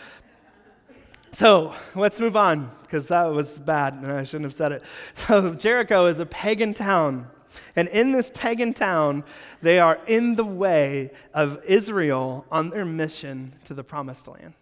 So 1.32 1.74
let's 1.94 2.20
move 2.20 2.36
on 2.36 2.70
because 2.82 3.08
that 3.08 3.24
was 3.24 3.58
bad 3.58 3.94
and 3.94 4.12
I 4.12 4.22
shouldn't 4.22 4.44
have 4.44 4.54
said 4.54 4.72
it. 4.72 4.82
So 5.14 5.54
Jericho 5.54 6.06
is 6.06 6.18
a 6.18 6.26
pagan 6.26 6.74
town. 6.74 7.28
And 7.74 7.88
in 7.88 8.12
this 8.12 8.30
pagan 8.34 8.74
town, 8.74 9.24
they 9.60 9.78
are 9.78 9.98
in 10.06 10.36
the 10.36 10.44
way 10.44 11.10
of 11.34 11.62
Israel 11.64 12.46
on 12.50 12.70
their 12.70 12.84
mission 12.84 13.54
to 13.64 13.74
the 13.74 13.84
promised 13.84 14.28
land. 14.28 14.54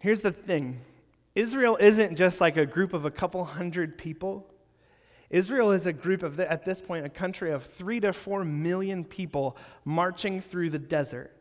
Here's 0.00 0.20
the 0.20 0.32
thing 0.32 0.80
Israel 1.34 1.76
isn't 1.80 2.16
just 2.16 2.40
like 2.40 2.56
a 2.56 2.66
group 2.66 2.92
of 2.92 3.04
a 3.04 3.10
couple 3.10 3.44
hundred 3.44 3.96
people. 3.96 4.46
Israel 5.30 5.72
is 5.72 5.86
a 5.86 5.92
group 5.92 6.22
of, 6.22 6.38
at 6.38 6.64
this 6.64 6.80
point, 6.80 7.06
a 7.06 7.08
country 7.08 7.50
of 7.50 7.64
three 7.64 7.98
to 8.00 8.12
four 8.12 8.44
million 8.44 9.04
people 9.04 9.56
marching 9.84 10.40
through 10.40 10.70
the 10.70 10.78
desert. 10.78 11.33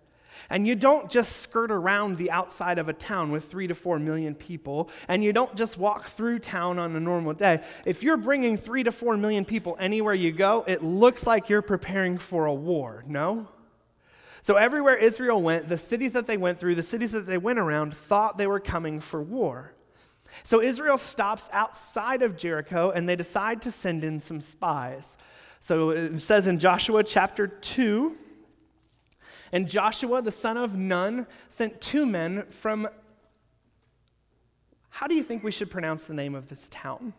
And 0.49 0.67
you 0.67 0.75
don't 0.75 1.09
just 1.09 1.37
skirt 1.37 1.71
around 1.71 2.17
the 2.17 2.31
outside 2.31 2.79
of 2.79 2.89
a 2.89 2.93
town 2.93 3.31
with 3.31 3.45
three 3.45 3.67
to 3.67 3.75
four 3.75 3.99
million 3.99 4.35
people, 4.35 4.89
and 5.07 5.23
you 5.23 5.33
don't 5.33 5.55
just 5.55 5.77
walk 5.77 6.09
through 6.09 6.39
town 6.39 6.79
on 6.79 6.95
a 6.95 6.99
normal 6.99 7.33
day. 7.33 7.63
If 7.85 8.03
you're 8.03 8.17
bringing 8.17 8.57
three 8.57 8.83
to 8.83 8.91
four 8.91 9.17
million 9.17 9.45
people 9.45 9.75
anywhere 9.79 10.13
you 10.13 10.31
go, 10.31 10.63
it 10.67 10.83
looks 10.83 11.27
like 11.27 11.49
you're 11.49 11.61
preparing 11.61 12.17
for 12.17 12.45
a 12.45 12.53
war, 12.53 13.03
no? 13.07 13.47
So, 14.43 14.55
everywhere 14.55 14.97
Israel 14.97 15.41
went, 15.41 15.69
the 15.69 15.77
cities 15.77 16.11
that 16.13 16.27
they 16.27 16.35
went 16.35 16.59
through, 16.59 16.75
the 16.75 16.83
cities 16.83 17.13
that 17.13 17.25
they 17.25 17.37
went 17.37 17.59
around, 17.59 17.95
thought 17.95 18.37
they 18.37 18.45
were 18.45 18.59
coming 18.59 18.99
for 18.99 19.21
war. 19.21 19.71
So, 20.43 20.61
Israel 20.61 20.97
stops 20.97 21.49
outside 21.53 22.21
of 22.21 22.35
Jericho 22.35 22.91
and 22.91 23.07
they 23.07 23.15
decide 23.15 23.61
to 23.61 23.71
send 23.71 24.03
in 24.03 24.19
some 24.19 24.41
spies. 24.41 25.15
So, 25.61 25.91
it 25.91 26.19
says 26.19 26.47
in 26.47 26.59
Joshua 26.59 27.05
chapter 27.05 27.47
2, 27.47 28.17
and 29.53 29.69
Joshua, 29.69 30.22
the 30.24 30.31
son 30.31 30.57
of 30.57 30.75
Nun, 30.75 31.27
sent 31.48 31.79
two 31.79 32.07
men 32.07 32.45
from. 32.50 32.89
How 34.89 35.07
do 35.07 35.13
you 35.13 35.24
think 35.24 35.43
we 35.43 35.51
should 35.51 35.69
pronounce 35.69 36.05
the 36.05 36.13
name 36.15 36.33
of 36.33 36.48
this 36.50 36.69
town? 36.69 37.13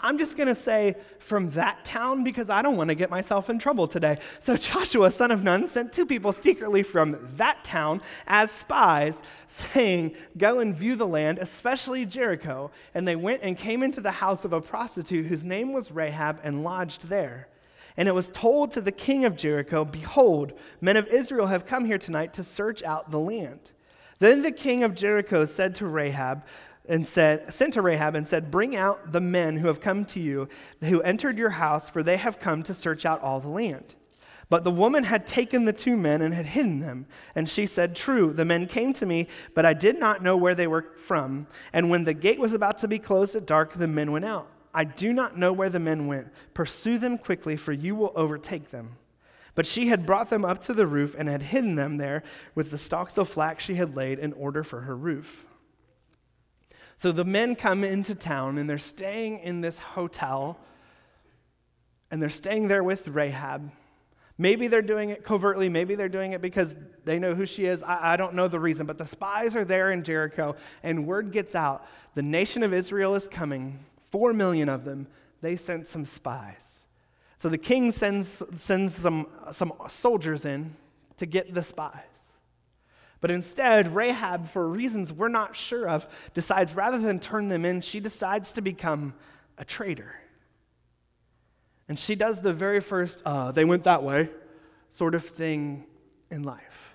I'm 0.00 0.16
just 0.16 0.36
going 0.36 0.46
to 0.46 0.54
say 0.54 0.94
from 1.18 1.50
that 1.52 1.84
town 1.84 2.22
because 2.22 2.50
I 2.50 2.62
don't 2.62 2.76
want 2.76 2.88
to 2.88 2.94
get 2.94 3.10
myself 3.10 3.50
in 3.50 3.58
trouble 3.58 3.88
today. 3.88 4.18
So 4.38 4.56
Joshua, 4.56 5.10
son 5.10 5.32
of 5.32 5.42
Nun, 5.42 5.66
sent 5.66 5.92
two 5.92 6.06
people 6.06 6.32
secretly 6.32 6.84
from 6.84 7.18
that 7.34 7.64
town 7.64 8.00
as 8.28 8.52
spies, 8.52 9.20
saying, 9.48 10.14
Go 10.36 10.60
and 10.60 10.76
view 10.76 10.94
the 10.94 11.06
land, 11.06 11.40
especially 11.40 12.06
Jericho. 12.06 12.70
And 12.94 13.08
they 13.08 13.16
went 13.16 13.42
and 13.42 13.58
came 13.58 13.82
into 13.82 14.00
the 14.00 14.12
house 14.12 14.44
of 14.44 14.52
a 14.52 14.60
prostitute 14.60 15.26
whose 15.26 15.44
name 15.44 15.72
was 15.72 15.90
Rahab 15.90 16.38
and 16.44 16.62
lodged 16.62 17.08
there. 17.08 17.48
And 17.98 18.08
it 18.08 18.14
was 18.14 18.30
told 18.30 18.70
to 18.70 18.80
the 18.80 18.92
king 18.92 19.26
of 19.26 19.36
Jericho, 19.36 19.84
Behold, 19.84 20.52
men 20.80 20.96
of 20.96 21.08
Israel 21.08 21.48
have 21.48 21.66
come 21.66 21.84
here 21.84 21.98
tonight 21.98 22.32
to 22.34 22.44
search 22.44 22.82
out 22.82 23.10
the 23.10 23.18
land. 23.18 23.72
Then 24.20 24.42
the 24.42 24.52
king 24.52 24.84
of 24.84 24.94
Jericho 24.94 25.44
said 25.44 25.74
to 25.76 25.86
Rahab, 25.86 26.44
and 26.88 27.06
said, 27.06 27.52
sent 27.52 27.74
to 27.74 27.82
Rahab 27.82 28.14
and 28.14 28.26
said, 28.26 28.50
Bring 28.50 28.74
out 28.74 29.12
the 29.12 29.20
men 29.20 29.58
who 29.58 29.66
have 29.66 29.80
come 29.80 30.06
to 30.06 30.20
you, 30.20 30.48
who 30.80 31.02
entered 31.02 31.36
your 31.38 31.50
house, 31.50 31.88
for 31.88 32.02
they 32.02 32.16
have 32.16 32.40
come 32.40 32.62
to 32.62 32.72
search 32.72 33.04
out 33.04 33.20
all 33.20 33.40
the 33.40 33.48
land. 33.48 33.94
But 34.48 34.64
the 34.64 34.70
woman 34.70 35.04
had 35.04 35.26
taken 35.26 35.66
the 35.66 35.74
two 35.74 35.96
men 35.96 36.22
and 36.22 36.32
had 36.32 36.46
hidden 36.46 36.80
them. 36.80 37.04
And 37.34 37.46
she 37.46 37.66
said, 37.66 37.94
True, 37.94 38.32
the 38.32 38.46
men 38.46 38.66
came 38.66 38.94
to 38.94 39.04
me, 39.04 39.28
but 39.54 39.66
I 39.66 39.74
did 39.74 39.98
not 39.98 40.22
know 40.22 40.36
where 40.36 40.54
they 40.54 40.66
were 40.66 40.94
from. 40.96 41.46
And 41.74 41.90
when 41.90 42.04
the 42.04 42.14
gate 42.14 42.38
was 42.38 42.54
about 42.54 42.78
to 42.78 42.88
be 42.88 42.98
closed 42.98 43.36
at 43.36 43.44
dark, 43.44 43.74
the 43.74 43.86
men 43.86 44.10
went 44.10 44.24
out. 44.24 44.48
I 44.78 44.84
do 44.84 45.12
not 45.12 45.36
know 45.36 45.52
where 45.52 45.70
the 45.70 45.80
men 45.80 46.06
went. 46.06 46.28
Pursue 46.54 46.98
them 46.98 47.18
quickly, 47.18 47.56
for 47.56 47.72
you 47.72 47.96
will 47.96 48.12
overtake 48.14 48.70
them. 48.70 48.90
But 49.56 49.66
she 49.66 49.88
had 49.88 50.06
brought 50.06 50.30
them 50.30 50.44
up 50.44 50.60
to 50.62 50.72
the 50.72 50.86
roof 50.86 51.16
and 51.18 51.28
had 51.28 51.42
hidden 51.42 51.74
them 51.74 51.96
there 51.96 52.22
with 52.54 52.70
the 52.70 52.78
stalks 52.78 53.18
of 53.18 53.28
flax 53.28 53.64
she 53.64 53.74
had 53.74 53.96
laid 53.96 54.20
in 54.20 54.32
order 54.34 54.62
for 54.62 54.82
her 54.82 54.96
roof. 54.96 55.44
So 56.96 57.10
the 57.10 57.24
men 57.24 57.56
come 57.56 57.82
into 57.82 58.14
town 58.14 58.56
and 58.56 58.70
they're 58.70 58.78
staying 58.78 59.40
in 59.40 59.62
this 59.62 59.80
hotel 59.80 60.60
and 62.12 62.22
they're 62.22 62.30
staying 62.30 62.68
there 62.68 62.84
with 62.84 63.08
Rahab. 63.08 63.72
Maybe 64.40 64.68
they're 64.68 64.80
doing 64.80 65.10
it 65.10 65.24
covertly. 65.24 65.68
Maybe 65.68 65.96
they're 65.96 66.08
doing 66.08 66.34
it 66.34 66.40
because 66.40 66.76
they 67.04 67.18
know 67.18 67.34
who 67.34 67.46
she 67.46 67.66
is. 67.66 67.82
I, 67.82 68.12
I, 68.12 68.16
don't 68.16 68.34
know 68.34 68.46
the 68.46 68.60
reason. 68.60 68.86
But 68.86 68.96
the 68.96 69.06
spies 69.06 69.56
are 69.56 69.64
there 69.64 69.90
in 69.90 70.04
Jericho, 70.04 70.54
and 70.84 71.04
word 71.04 71.32
gets 71.32 71.56
out 71.56 71.84
the 72.14 72.22
nation 72.22 72.62
of 72.62 72.72
Israel 72.72 73.16
is 73.16 73.26
coming. 73.26 73.80
Four 74.10 74.32
million 74.32 74.68
of 74.68 74.84
them, 74.84 75.06
they 75.40 75.56
sent 75.56 75.86
some 75.86 76.06
spies. 76.06 76.84
So 77.36 77.48
the 77.48 77.58
king 77.58 77.92
sends, 77.92 78.42
sends 78.56 78.94
some, 78.94 79.28
some 79.50 79.72
soldiers 79.88 80.44
in 80.44 80.74
to 81.16 81.26
get 81.26 81.54
the 81.54 81.62
spies. 81.62 82.32
But 83.20 83.30
instead, 83.30 83.94
Rahab, 83.94 84.48
for 84.48 84.68
reasons 84.68 85.12
we're 85.12 85.28
not 85.28 85.56
sure 85.56 85.88
of, 85.88 86.06
decides 86.34 86.74
rather 86.74 86.98
than 86.98 87.18
turn 87.18 87.48
them 87.48 87.64
in, 87.64 87.80
she 87.80 88.00
decides 88.00 88.52
to 88.52 88.60
become 88.60 89.14
a 89.56 89.64
traitor. 89.64 90.14
And 91.88 91.98
she 91.98 92.14
does 92.14 92.40
the 92.40 92.52
very 92.52 92.80
first, 92.80 93.22
uh, 93.24 93.50
they 93.50 93.64
went 93.64 93.84
that 93.84 94.02
way 94.02 94.30
sort 94.90 95.14
of 95.14 95.24
thing 95.24 95.86
in 96.30 96.42
life. 96.42 96.87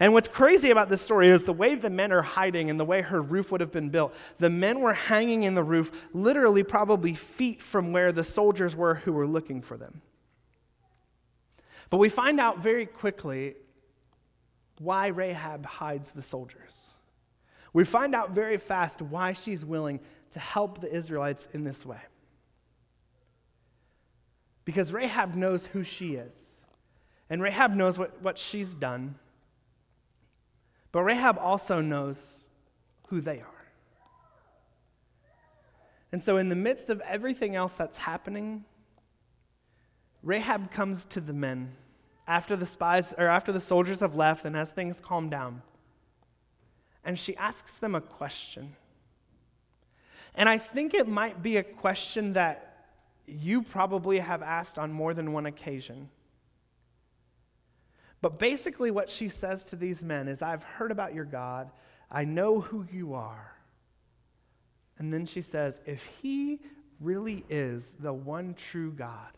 And 0.00 0.12
what's 0.12 0.28
crazy 0.28 0.70
about 0.70 0.88
this 0.88 1.02
story 1.02 1.28
is 1.28 1.42
the 1.42 1.52
way 1.52 1.74
the 1.74 1.90
men 1.90 2.12
are 2.12 2.22
hiding 2.22 2.70
and 2.70 2.78
the 2.78 2.84
way 2.84 3.02
her 3.02 3.20
roof 3.20 3.50
would 3.50 3.60
have 3.60 3.72
been 3.72 3.90
built. 3.90 4.14
The 4.38 4.50
men 4.50 4.80
were 4.80 4.92
hanging 4.92 5.42
in 5.42 5.54
the 5.54 5.64
roof, 5.64 5.90
literally, 6.12 6.62
probably 6.62 7.14
feet 7.14 7.62
from 7.62 7.92
where 7.92 8.12
the 8.12 8.22
soldiers 8.22 8.76
were 8.76 8.96
who 8.96 9.12
were 9.12 9.26
looking 9.26 9.60
for 9.60 9.76
them. 9.76 10.02
But 11.90 11.98
we 11.98 12.08
find 12.08 12.38
out 12.38 12.60
very 12.60 12.86
quickly 12.86 13.56
why 14.78 15.08
Rahab 15.08 15.66
hides 15.66 16.12
the 16.12 16.22
soldiers. 16.22 16.92
We 17.72 17.84
find 17.84 18.14
out 18.14 18.30
very 18.30 18.56
fast 18.56 19.02
why 19.02 19.32
she's 19.32 19.64
willing 19.64 20.00
to 20.30 20.38
help 20.38 20.80
the 20.80 20.94
Israelites 20.94 21.48
in 21.52 21.64
this 21.64 21.84
way. 21.84 22.00
Because 24.64 24.92
Rahab 24.92 25.34
knows 25.34 25.66
who 25.66 25.82
she 25.82 26.14
is, 26.14 26.60
and 27.30 27.42
Rahab 27.42 27.74
knows 27.74 27.98
what, 27.98 28.20
what 28.22 28.38
she's 28.38 28.74
done. 28.74 29.16
But 30.92 31.02
Rahab 31.02 31.38
also 31.38 31.80
knows 31.80 32.48
who 33.08 33.20
they 33.20 33.40
are. 33.40 33.46
And 36.10 36.22
so, 36.22 36.38
in 36.38 36.48
the 36.48 36.54
midst 36.54 36.88
of 36.88 37.00
everything 37.02 37.54
else 37.54 37.74
that's 37.74 37.98
happening, 37.98 38.64
Rahab 40.22 40.70
comes 40.70 41.04
to 41.06 41.20
the 41.20 41.34
men 41.34 41.74
after 42.26 42.56
the 42.56 42.66
spies 42.66 43.14
or 43.16 43.28
after 43.28 43.52
the 43.52 43.60
soldiers 43.60 44.00
have 44.00 44.14
left 44.14 44.44
and 44.44 44.56
as 44.56 44.70
things 44.70 45.00
calm 45.00 45.28
down. 45.28 45.62
And 47.04 47.18
she 47.18 47.36
asks 47.36 47.78
them 47.78 47.94
a 47.94 48.00
question. 48.00 48.76
And 50.34 50.48
I 50.48 50.58
think 50.58 50.94
it 50.94 51.08
might 51.08 51.42
be 51.42 51.56
a 51.56 51.62
question 51.62 52.34
that 52.34 52.86
you 53.26 53.62
probably 53.62 54.18
have 54.18 54.42
asked 54.42 54.78
on 54.78 54.92
more 54.92 55.12
than 55.12 55.32
one 55.32 55.46
occasion. 55.46 56.08
But 58.20 58.38
basically, 58.38 58.90
what 58.90 59.08
she 59.08 59.28
says 59.28 59.64
to 59.66 59.76
these 59.76 60.02
men 60.02 60.28
is, 60.28 60.42
I've 60.42 60.64
heard 60.64 60.90
about 60.90 61.14
your 61.14 61.24
God, 61.24 61.70
I 62.10 62.24
know 62.24 62.60
who 62.60 62.86
you 62.92 63.14
are. 63.14 63.52
And 64.98 65.12
then 65.12 65.26
she 65.26 65.42
says, 65.42 65.80
If 65.86 66.04
he 66.20 66.60
really 67.00 67.44
is 67.48 67.96
the 68.00 68.12
one 68.12 68.54
true 68.54 68.92
God, 68.92 69.32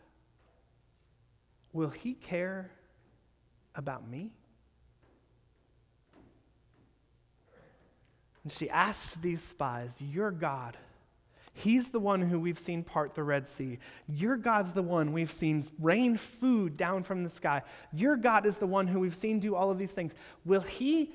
will 1.73 1.89
he 1.89 2.15
care 2.15 2.71
about 3.75 4.09
me? 4.09 4.31
And 8.43 8.51
she 8.51 8.69
asks 8.69 9.15
these 9.15 9.43
spies, 9.43 10.01
Your 10.01 10.31
God 10.31 10.77
He's 11.53 11.89
the 11.89 11.99
one 11.99 12.21
who 12.21 12.39
we've 12.39 12.59
seen 12.59 12.83
part 12.83 13.13
the 13.13 13.23
Red 13.23 13.47
Sea. 13.47 13.77
Your 14.07 14.37
God's 14.37 14.73
the 14.73 14.81
one 14.81 15.11
we've 15.11 15.31
seen 15.31 15.65
rain 15.79 16.15
food 16.15 16.77
down 16.77 17.03
from 17.03 17.23
the 17.23 17.29
sky. 17.29 17.61
Your 17.91 18.15
God 18.15 18.45
is 18.45 18.57
the 18.57 18.67
one 18.67 18.87
who 18.87 18.99
we've 18.99 19.15
seen 19.15 19.39
do 19.39 19.55
all 19.55 19.69
of 19.69 19.77
these 19.77 19.91
things. 19.91 20.15
Will 20.45 20.61
He 20.61 21.11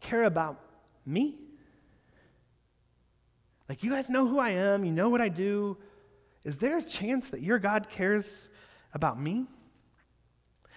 care 0.00 0.24
about 0.24 0.60
me? 1.04 1.38
Like, 3.68 3.82
you 3.82 3.90
guys 3.90 4.08
know 4.08 4.28
who 4.28 4.38
I 4.38 4.50
am, 4.50 4.84
you 4.84 4.92
know 4.92 5.08
what 5.08 5.20
I 5.20 5.28
do. 5.28 5.76
Is 6.44 6.58
there 6.58 6.78
a 6.78 6.82
chance 6.82 7.30
that 7.30 7.42
your 7.42 7.58
God 7.58 7.88
cares 7.88 8.48
about 8.94 9.20
me? 9.20 9.46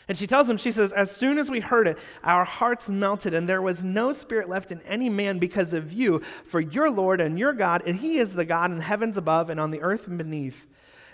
And 0.09 0.17
she 0.17 0.25
tells 0.25 0.49
him, 0.49 0.57
she 0.57 0.71
says, 0.71 0.91
As 0.91 1.15
soon 1.15 1.37
as 1.37 1.51
we 1.51 1.59
heard 1.59 1.87
it, 1.87 1.99
our 2.23 2.43
hearts 2.43 2.89
melted, 2.89 3.35
and 3.35 3.47
there 3.47 3.61
was 3.61 3.83
no 3.83 4.11
spirit 4.11 4.49
left 4.49 4.71
in 4.71 4.81
any 4.81 5.07
man 5.07 5.37
because 5.37 5.71
of 5.71 5.93
you. 5.93 6.23
For 6.45 6.59
your 6.59 6.89
Lord 6.89 7.21
and 7.21 7.37
your 7.37 7.53
God, 7.53 7.83
and 7.85 7.95
He 7.95 8.17
is 8.17 8.33
the 8.33 8.43
God 8.43 8.71
in 8.71 8.79
the 8.79 8.83
heavens 8.83 9.17
above 9.17 9.51
and 9.51 9.59
on 9.59 9.69
the 9.69 9.81
earth 9.81 10.05
beneath. 10.09 10.65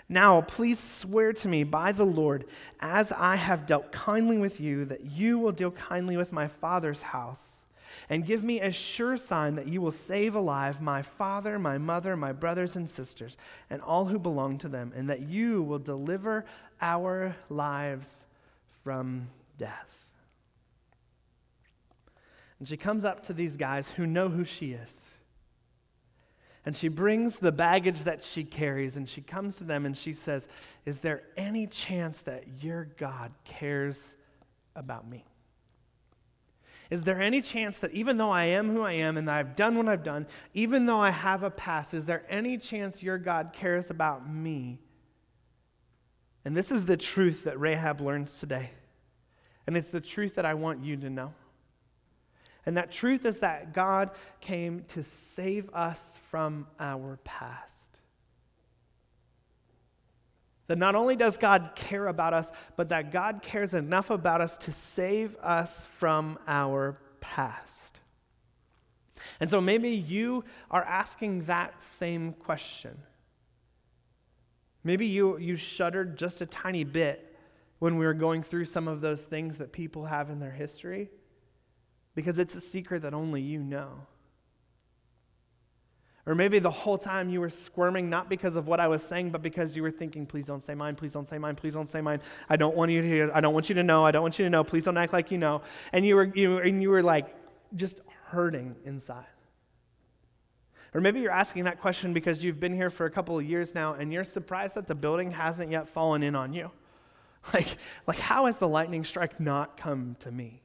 Now, 0.08 0.40
please 0.40 0.78
swear 0.78 1.34
to 1.34 1.48
me 1.48 1.62
by 1.62 1.92
the 1.92 2.06
Lord, 2.06 2.46
as 2.80 3.12
I 3.12 3.36
have 3.36 3.66
dealt 3.66 3.92
kindly 3.92 4.38
with 4.38 4.60
you, 4.60 4.86
that 4.86 5.04
you 5.04 5.38
will 5.38 5.52
deal 5.52 5.72
kindly 5.72 6.16
with 6.16 6.32
my 6.32 6.48
father's 6.48 7.02
house. 7.02 7.66
And 8.08 8.24
give 8.24 8.42
me 8.42 8.62
a 8.62 8.72
sure 8.72 9.18
sign 9.18 9.56
that 9.56 9.68
you 9.68 9.82
will 9.82 9.90
save 9.90 10.34
alive 10.34 10.80
my 10.80 11.02
father, 11.02 11.58
my 11.58 11.76
mother, 11.76 12.16
my 12.16 12.32
brothers 12.32 12.76
and 12.76 12.88
sisters, 12.88 13.36
and 13.68 13.82
all 13.82 14.06
who 14.06 14.18
belong 14.18 14.56
to 14.58 14.68
them, 14.68 14.94
and 14.96 15.10
that 15.10 15.20
you 15.20 15.62
will 15.62 15.78
deliver 15.78 16.46
our 16.80 17.36
lives 17.50 18.24
from 18.86 19.26
death. 19.58 20.06
And 22.60 22.68
she 22.68 22.76
comes 22.76 23.04
up 23.04 23.24
to 23.24 23.32
these 23.32 23.56
guys 23.56 23.90
who 23.90 24.06
know 24.06 24.28
who 24.28 24.44
she 24.44 24.74
is. 24.74 25.12
And 26.64 26.76
she 26.76 26.86
brings 26.86 27.40
the 27.40 27.50
baggage 27.50 28.04
that 28.04 28.22
she 28.22 28.44
carries 28.44 28.96
and 28.96 29.08
she 29.08 29.22
comes 29.22 29.56
to 29.56 29.64
them 29.64 29.86
and 29.86 29.98
she 29.98 30.12
says, 30.12 30.46
Is 30.84 31.00
there 31.00 31.24
any 31.36 31.66
chance 31.66 32.22
that 32.22 32.62
your 32.62 32.84
God 32.96 33.32
cares 33.42 34.14
about 34.76 35.10
me? 35.10 35.24
Is 36.88 37.02
there 37.02 37.20
any 37.20 37.42
chance 37.42 37.78
that 37.78 37.90
even 37.90 38.18
though 38.18 38.30
I 38.30 38.44
am 38.44 38.70
who 38.70 38.82
I 38.82 38.92
am 38.92 39.16
and 39.16 39.26
that 39.26 39.34
I've 39.34 39.56
done 39.56 39.76
what 39.76 39.88
I've 39.88 40.04
done, 40.04 40.28
even 40.54 40.86
though 40.86 41.00
I 41.00 41.10
have 41.10 41.42
a 41.42 41.50
past, 41.50 41.92
is 41.92 42.06
there 42.06 42.22
any 42.28 42.56
chance 42.56 43.02
your 43.02 43.18
God 43.18 43.52
cares 43.52 43.90
about 43.90 44.32
me 44.32 44.78
and 46.46 46.56
this 46.56 46.70
is 46.70 46.84
the 46.84 46.96
truth 46.96 47.42
that 47.42 47.58
Rahab 47.58 48.00
learns 48.00 48.38
today. 48.38 48.70
And 49.66 49.76
it's 49.76 49.90
the 49.90 50.00
truth 50.00 50.36
that 50.36 50.46
I 50.46 50.54
want 50.54 50.84
you 50.84 50.96
to 50.96 51.10
know. 51.10 51.34
And 52.64 52.76
that 52.76 52.92
truth 52.92 53.26
is 53.26 53.40
that 53.40 53.74
God 53.74 54.12
came 54.40 54.84
to 54.90 55.02
save 55.02 55.68
us 55.74 56.16
from 56.30 56.68
our 56.78 57.18
past. 57.24 57.98
That 60.68 60.78
not 60.78 60.94
only 60.94 61.16
does 61.16 61.36
God 61.36 61.72
care 61.74 62.06
about 62.06 62.32
us, 62.32 62.52
but 62.76 62.90
that 62.90 63.10
God 63.10 63.42
cares 63.42 63.74
enough 63.74 64.10
about 64.10 64.40
us 64.40 64.56
to 64.58 64.72
save 64.72 65.34
us 65.38 65.84
from 65.96 66.38
our 66.46 66.96
past. 67.20 67.98
And 69.40 69.50
so 69.50 69.60
maybe 69.60 69.90
you 69.90 70.44
are 70.70 70.84
asking 70.84 71.46
that 71.46 71.80
same 71.80 72.34
question. 72.34 72.96
Maybe 74.86 75.06
you, 75.08 75.36
you 75.38 75.56
shuddered 75.56 76.16
just 76.16 76.40
a 76.42 76.46
tiny 76.46 76.84
bit 76.84 77.36
when 77.80 77.96
we 77.96 78.06
were 78.06 78.14
going 78.14 78.44
through 78.44 78.66
some 78.66 78.86
of 78.86 79.00
those 79.00 79.24
things 79.24 79.58
that 79.58 79.72
people 79.72 80.04
have 80.04 80.30
in 80.30 80.38
their 80.38 80.52
history 80.52 81.10
because 82.14 82.38
it's 82.38 82.54
a 82.54 82.60
secret 82.60 83.02
that 83.02 83.12
only 83.12 83.42
you 83.42 83.58
know. 83.58 84.06
Or 86.24 86.36
maybe 86.36 86.60
the 86.60 86.70
whole 86.70 86.98
time 86.98 87.28
you 87.30 87.40
were 87.40 87.50
squirming, 87.50 88.08
not 88.08 88.30
because 88.30 88.54
of 88.54 88.68
what 88.68 88.78
I 88.78 88.86
was 88.86 89.02
saying, 89.02 89.30
but 89.30 89.42
because 89.42 89.74
you 89.74 89.82
were 89.82 89.90
thinking, 89.90 90.24
please 90.24 90.46
don't 90.46 90.62
say 90.62 90.76
mine, 90.76 90.94
please 90.94 91.14
don't 91.14 91.26
say 91.26 91.38
mine, 91.38 91.56
please 91.56 91.74
don't 91.74 91.88
say 91.88 92.00
mine. 92.00 92.20
I 92.48 92.54
don't 92.54 92.76
want 92.76 92.92
you 92.92 93.02
to 93.02 93.08
hear, 93.08 93.32
I 93.34 93.40
don't 93.40 93.54
want 93.54 93.68
you 93.68 93.74
to 93.74 93.82
know, 93.82 94.04
I 94.04 94.12
don't 94.12 94.22
want 94.22 94.38
you 94.38 94.44
to 94.44 94.50
know, 94.50 94.62
please 94.62 94.84
don't 94.84 94.96
act 94.96 95.12
like 95.12 95.32
you 95.32 95.38
know. 95.38 95.62
And 95.92 96.06
you 96.06 96.14
were, 96.14 96.30
you, 96.32 96.58
and 96.58 96.80
you 96.80 96.90
were 96.90 97.02
like 97.02 97.34
just 97.74 98.02
hurting 98.26 98.76
inside. 98.84 99.26
Or 100.96 101.00
maybe 101.02 101.20
you're 101.20 101.30
asking 101.30 101.64
that 101.64 101.78
question 101.78 102.14
because 102.14 102.42
you've 102.42 102.58
been 102.58 102.72
here 102.72 102.88
for 102.88 103.04
a 103.04 103.10
couple 103.10 103.38
of 103.38 103.44
years 103.44 103.74
now 103.74 103.92
and 103.92 104.10
you're 104.10 104.24
surprised 104.24 104.76
that 104.76 104.86
the 104.86 104.94
building 104.94 105.30
hasn't 105.30 105.70
yet 105.70 105.88
fallen 105.88 106.22
in 106.22 106.34
on 106.34 106.54
you. 106.54 106.70
Like, 107.54 107.76
like 108.08 108.18
how 108.18 108.46
has 108.46 108.58
the 108.58 108.66
lightning 108.66 109.04
strike 109.04 109.38
not 109.38 109.76
come 109.76 110.16
to 110.20 110.32
me? 110.32 110.62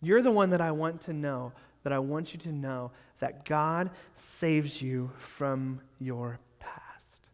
You're 0.00 0.22
the 0.22 0.30
one 0.30 0.50
that 0.50 0.60
I 0.60 0.70
want 0.70 1.00
to 1.02 1.12
know, 1.12 1.54
that 1.82 1.92
I 1.92 1.98
want 1.98 2.32
you 2.32 2.38
to 2.40 2.52
know 2.52 2.92
that 3.18 3.44
God 3.44 3.90
saves 4.12 4.80
you 4.80 5.10
from 5.18 5.80
your 5.98 6.38
past. 6.60 7.30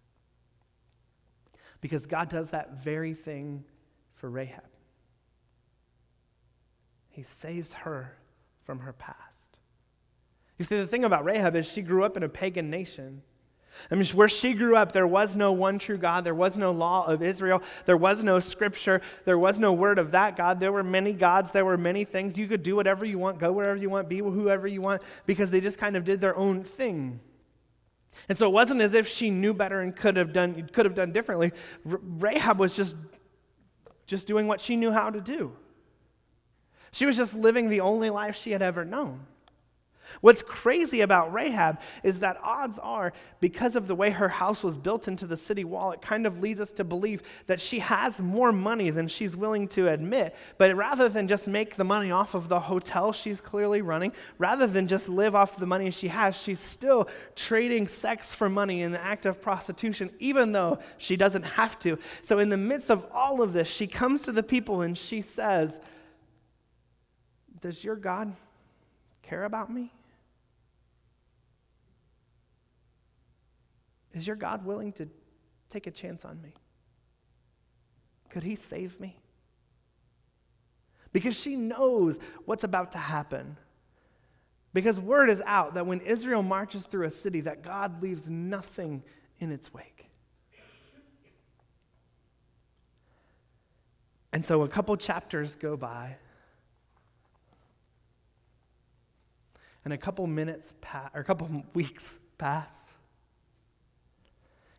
Because 1.82 2.06
God 2.06 2.30
does 2.30 2.50
that 2.50 2.82
very 2.82 3.12
thing 3.12 3.64
for 4.14 4.30
Rahab. 4.30 4.64
He 7.10 7.22
saves 7.22 7.74
her 7.74 8.16
from 8.64 8.78
her 8.78 8.94
past. 8.94 9.31
You 10.62 10.64
see, 10.64 10.76
the 10.76 10.87
thing 10.87 11.04
about 11.04 11.25
Rahab 11.25 11.57
is 11.57 11.66
she 11.66 11.83
grew 11.83 12.04
up 12.04 12.16
in 12.16 12.23
a 12.23 12.28
pagan 12.28 12.71
nation. 12.71 13.23
I 13.90 13.97
mean, 13.97 14.07
where 14.11 14.28
she 14.28 14.54
grew 14.54 14.76
up, 14.76 14.92
there 14.92 15.09
was 15.09 15.35
no 15.35 15.50
one 15.50 15.81
true 15.81 15.99
God. 15.99 16.23
There 16.23 16.37
was 16.37 16.57
no 16.57 16.71
law 16.71 17.04
of 17.04 17.21
Israel. 17.21 17.64
There 17.85 17.97
was 17.97 18.23
no 18.23 18.38
scripture. 18.38 19.00
There 19.25 19.40
was 19.40 19.59
no 19.59 19.73
word 19.73 19.99
of 19.99 20.12
that 20.12 20.37
God. 20.37 20.61
There 20.61 20.71
were 20.71 20.85
many 20.85 21.14
gods. 21.14 21.50
There 21.50 21.64
were 21.64 21.76
many 21.76 22.04
things. 22.04 22.38
You 22.38 22.47
could 22.47 22.62
do 22.62 22.76
whatever 22.76 23.04
you 23.04 23.19
want, 23.19 23.40
go 23.40 23.50
wherever 23.50 23.76
you 23.76 23.90
want, 23.90 24.09
be 24.09 24.19
whoever 24.19 24.69
you 24.69 24.81
want, 24.81 25.02
because 25.26 25.50
they 25.50 25.61
just 25.61 25.78
kind 25.78 25.97
of 25.97 26.04
did 26.04 26.21
their 26.21 26.37
own 26.37 26.62
thing. 26.62 27.19
And 28.28 28.38
so 28.38 28.47
it 28.47 28.52
wasn't 28.52 28.83
as 28.83 28.95
if 28.95 29.09
she 29.09 29.31
knew 29.31 29.54
better 29.54 29.81
and 29.81 29.97
could 29.97 30.16
have 30.16 30.33
done, 30.33 30.71
could 30.73 30.87
have 30.87 30.95
done 30.95 31.11
differently. 31.11 31.50
Rahab 31.85 32.61
was 32.61 32.76
just, 32.76 32.95
just 34.07 34.28
doing 34.28 34.47
what 34.47 34.61
she 34.61 34.76
knew 34.76 34.92
how 34.92 35.11
to 35.11 35.21
do. 35.21 35.57
She 36.92 37.04
was 37.04 37.16
just 37.16 37.35
living 37.35 37.69
the 37.69 37.81
only 37.81 38.11
life 38.11 38.37
she 38.37 38.52
had 38.52 38.62
ever 38.62 38.85
known. 38.85 39.26
What's 40.21 40.42
crazy 40.42 41.00
about 41.00 41.33
Rahab 41.33 41.81
is 42.02 42.21
that 42.21 42.38
odds 42.42 42.78
are, 42.78 43.12
because 43.40 43.76
of 43.76 43.87
the 43.87 43.95
way 43.95 44.11
her 44.11 44.28
house 44.28 44.62
was 44.62 44.76
built 44.76 45.09
into 45.09 45.26
the 45.26 45.37
city 45.37 45.64
wall, 45.64 45.92
it 45.92 46.02
kind 46.02 46.26
of 46.26 46.40
leads 46.40 46.61
us 46.61 46.73
to 46.75 46.85
believe 46.85 47.23
that 47.47 47.61
she 47.61 47.78
has 47.81 48.21
more 48.21 48.52
money 48.52 48.90
than 48.90 49.09
she's 49.09 49.37
willing 49.37 49.69
to 49.69 49.88
admit. 49.88 50.35
But 50.59 50.75
rather 50.76 51.09
than 51.09 51.28
just 51.28 51.49
make 51.49 51.76
the 51.76 51.85
money 51.85 52.11
off 52.11 52.35
of 52.35 52.49
the 52.49 52.61
hotel 52.61 53.12
she's 53.12 53.40
clearly 53.40 53.83
running, 53.83 54.12
rather 54.38 54.66
than 54.66 54.87
just 54.87 55.09
live 55.09 55.35
off 55.35 55.57
the 55.57 55.66
money 55.66 55.90
she 55.90 56.09
has, 56.09 56.37
she's 56.37 56.61
still 56.61 57.09
trading 57.35 57.88
sex 57.88 58.33
for 58.33 58.49
money 58.49 58.83
in 58.83 58.92
the 58.92 59.02
act 59.02 59.26
of 59.26 59.40
prostitution, 59.40 60.11
even 60.19 60.52
though 60.52 60.78
she 60.99 61.16
doesn't 61.16 61.42
have 61.42 61.78
to. 61.81 61.99
So, 62.23 62.38
in 62.38 62.49
the 62.49 62.57
midst 62.57 62.90
of 62.90 63.07
all 63.12 63.42
of 63.42 63.52
this, 63.52 63.69
she 63.69 63.87
comes 63.87 64.23
to 64.23 64.33
the 64.33 64.42
people 64.42 64.83
and 64.83 64.97
she 64.97 65.21
says, 65.21 65.81
Does 67.61 67.83
your 67.83 67.97
God 67.97 68.35
care 69.23 69.45
about 69.45 69.73
me? 69.73 69.93
Is 74.14 74.26
your 74.26 74.36
God 74.36 74.64
willing 74.64 74.92
to 74.94 75.08
take 75.68 75.86
a 75.86 75.90
chance 75.90 76.25
on 76.25 76.40
me? 76.42 76.54
Could 78.28 78.42
he 78.42 78.54
save 78.54 78.98
me? 79.00 79.18
Because 81.12 81.38
she 81.38 81.56
knows 81.56 82.18
what's 82.44 82.64
about 82.64 82.92
to 82.92 82.98
happen. 82.98 83.56
Because 84.72 84.98
word 84.98 85.28
is 85.28 85.42
out 85.44 85.75
that 85.75 85.86
when 85.86 86.00
Israel 86.00 86.42
marches 86.42 86.86
through 86.86 87.06
a 87.06 87.10
city 87.10 87.42
that 87.42 87.62
God 87.62 88.02
leaves 88.02 88.30
nothing 88.30 89.02
in 89.38 89.52
its 89.52 89.72
wake. 89.75 90.08
And 94.32 94.44
so 94.44 94.62
a 94.62 94.68
couple 94.68 94.96
chapters 94.96 95.56
go 95.56 95.76
by. 95.76 96.16
And 99.84 99.92
a 99.92 99.98
couple 99.98 100.26
minutes 100.26 100.75
or 101.12 101.20
a 101.20 101.25
couple 101.25 101.64
weeks 101.75 102.18
pass. 102.38 102.94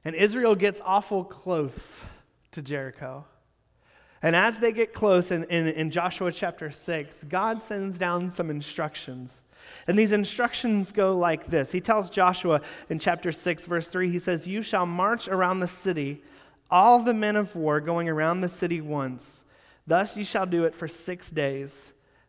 And 0.05 0.15
Israel 0.15 0.55
gets 0.55 0.81
awful 0.83 1.23
close 1.23 2.03
to 2.51 2.61
Jericho. 2.61 3.25
And 4.21 4.35
as 4.35 4.57
they 4.57 4.71
get 4.71 4.93
close 4.93 5.31
in, 5.31 5.43
in, 5.45 5.67
in, 5.67 5.91
Joshua 5.91 6.31
chapter 6.31 6.71
6, 6.71 7.25
God 7.25 7.61
sends 7.61 7.99
down 7.99 8.29
some 8.29 8.49
instructions. 8.49 9.43
And 9.85 9.99
these 9.99 10.13
instructions 10.13 10.93
go 10.93 11.17
like 11.17 11.47
this 11.47 11.71
He 11.71 11.81
tells 11.81 12.09
Joshua 12.09 12.61
in 12.89 12.99
chapter 12.99 13.31
6, 13.31 13.65
verse 13.65 13.89
3, 13.89 14.09
he 14.09 14.19
says, 14.19 14.47
You 14.47 14.61
shall 14.61 14.85
march 14.85 15.27
around 15.27 15.59
the 15.59 15.67
city, 15.67 16.21
all 16.71 16.99
the 16.99 17.13
men 17.13 17.35
of 17.35 17.55
war 17.55 17.81
going 17.81 18.07
around 18.07 18.41
the 18.41 18.47
city 18.47 18.79
once. 18.79 19.43
Thus 19.85 20.17
you 20.17 20.23
shall 20.23 20.45
do 20.45 20.63
it 20.63 20.73
for 20.73 20.87
six 20.87 21.29
days. 21.29 21.91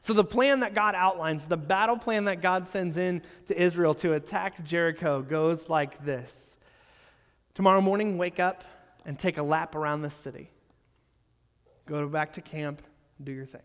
So, 0.00 0.12
the 0.12 0.24
plan 0.24 0.60
that 0.60 0.74
God 0.74 0.94
outlines, 0.94 1.46
the 1.46 1.56
battle 1.56 1.96
plan 1.96 2.24
that 2.24 2.40
God 2.40 2.66
sends 2.66 2.96
in 2.96 3.22
to 3.46 3.60
Israel 3.60 3.94
to 3.96 4.14
attack 4.14 4.64
Jericho, 4.64 5.22
goes 5.22 5.68
like 5.68 6.04
this 6.04 6.56
Tomorrow 7.54 7.80
morning, 7.80 8.18
wake 8.18 8.40
up 8.40 8.64
and 9.04 9.18
take 9.18 9.36
a 9.36 9.42
lap 9.42 9.74
around 9.74 10.02
the 10.02 10.10
city. 10.10 10.50
Go 11.86 12.06
back 12.08 12.32
to 12.34 12.40
camp, 12.40 12.82
do 13.22 13.32
your 13.32 13.46
thing. 13.46 13.62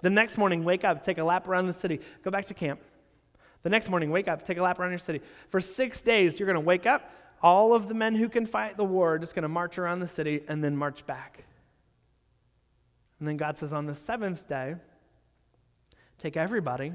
The 0.00 0.10
next 0.10 0.38
morning, 0.38 0.64
wake 0.64 0.84
up, 0.84 1.02
take 1.02 1.18
a 1.18 1.24
lap 1.24 1.48
around 1.48 1.66
the 1.66 1.72
city, 1.72 2.00
go 2.22 2.30
back 2.30 2.46
to 2.46 2.54
camp. 2.54 2.80
The 3.62 3.70
next 3.70 3.88
morning, 3.88 4.10
wake 4.10 4.28
up, 4.28 4.44
take 4.44 4.58
a 4.58 4.62
lap 4.62 4.78
around 4.78 4.90
your 4.90 4.98
city. 4.98 5.20
For 5.48 5.60
six 5.60 6.00
days, 6.00 6.38
you're 6.38 6.46
going 6.46 6.54
to 6.54 6.60
wake 6.60 6.86
up. 6.86 7.10
All 7.42 7.74
of 7.74 7.88
the 7.88 7.94
men 7.94 8.14
who 8.14 8.28
can 8.28 8.46
fight 8.46 8.76
the 8.76 8.84
war 8.84 9.14
are 9.14 9.18
just 9.18 9.34
going 9.34 9.42
to 9.42 9.48
march 9.48 9.76
around 9.78 10.00
the 10.00 10.06
city 10.06 10.42
and 10.48 10.62
then 10.62 10.76
march 10.76 11.04
back. 11.06 11.44
And 13.18 13.26
then 13.26 13.36
God 13.36 13.58
says, 13.58 13.72
on 13.72 13.86
the 13.86 13.94
seventh 13.94 14.46
day, 14.48 14.76
Take 16.18 16.36
everybody, 16.36 16.92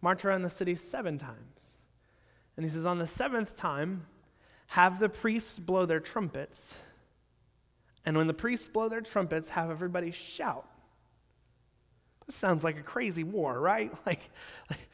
march 0.00 0.24
around 0.24 0.42
the 0.42 0.50
city 0.50 0.74
seven 0.74 1.18
times. 1.18 1.76
And 2.56 2.64
he 2.64 2.70
says, 2.70 2.84
On 2.84 2.98
the 2.98 3.06
seventh 3.06 3.56
time, 3.56 4.06
have 4.68 4.98
the 4.98 5.08
priests 5.08 5.58
blow 5.58 5.86
their 5.86 6.00
trumpets. 6.00 6.74
And 8.06 8.16
when 8.16 8.26
the 8.26 8.34
priests 8.34 8.66
blow 8.66 8.88
their 8.88 9.00
trumpets, 9.00 9.50
have 9.50 9.70
everybody 9.70 10.10
shout. 10.10 10.66
This 12.26 12.34
sounds 12.34 12.64
like 12.64 12.78
a 12.78 12.82
crazy 12.82 13.24
war, 13.24 13.58
right? 13.58 13.92
Like, 14.06 14.30
like 14.70 14.88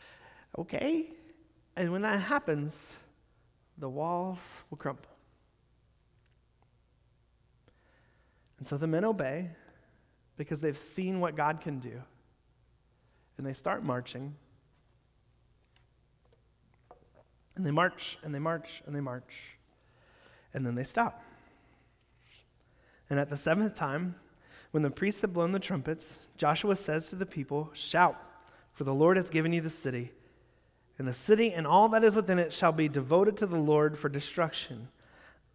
okay. 0.58 1.10
And 1.76 1.92
when 1.92 2.02
that 2.02 2.20
happens, 2.20 2.96
the 3.78 3.88
walls 3.88 4.62
will 4.70 4.78
crumble. 4.78 5.04
And 8.58 8.66
so 8.66 8.76
the 8.76 8.86
men 8.86 9.04
obey 9.04 9.50
because 10.36 10.60
they've 10.60 10.76
seen 10.76 11.20
what 11.20 11.34
God 11.34 11.60
can 11.60 11.78
do 11.78 12.02
and 13.40 13.48
they 13.48 13.54
start 13.54 13.82
marching. 13.82 14.34
And 17.56 17.64
they 17.64 17.70
march 17.70 18.18
and 18.22 18.34
they 18.34 18.38
march 18.38 18.82
and 18.84 18.94
they 18.94 19.00
march. 19.00 19.56
And 20.52 20.66
then 20.66 20.74
they 20.74 20.84
stop. 20.84 21.24
And 23.08 23.18
at 23.18 23.30
the 23.30 23.36
seventh 23.38 23.74
time, 23.74 24.14
when 24.72 24.82
the 24.82 24.90
priests 24.90 25.22
had 25.22 25.32
blown 25.32 25.52
the 25.52 25.58
trumpets, 25.58 26.26
Joshua 26.36 26.76
says 26.76 27.08
to 27.08 27.16
the 27.16 27.24
people, 27.24 27.70
Shout, 27.72 28.22
for 28.74 28.84
the 28.84 28.92
Lord 28.92 29.16
has 29.16 29.30
given 29.30 29.54
you 29.54 29.62
the 29.62 29.70
city. 29.70 30.12
And 30.98 31.08
the 31.08 31.14
city 31.14 31.50
and 31.54 31.66
all 31.66 31.88
that 31.88 32.04
is 32.04 32.14
within 32.14 32.38
it 32.38 32.52
shall 32.52 32.72
be 32.72 32.90
devoted 32.90 33.38
to 33.38 33.46
the 33.46 33.58
Lord 33.58 33.96
for 33.96 34.10
destruction. 34.10 34.88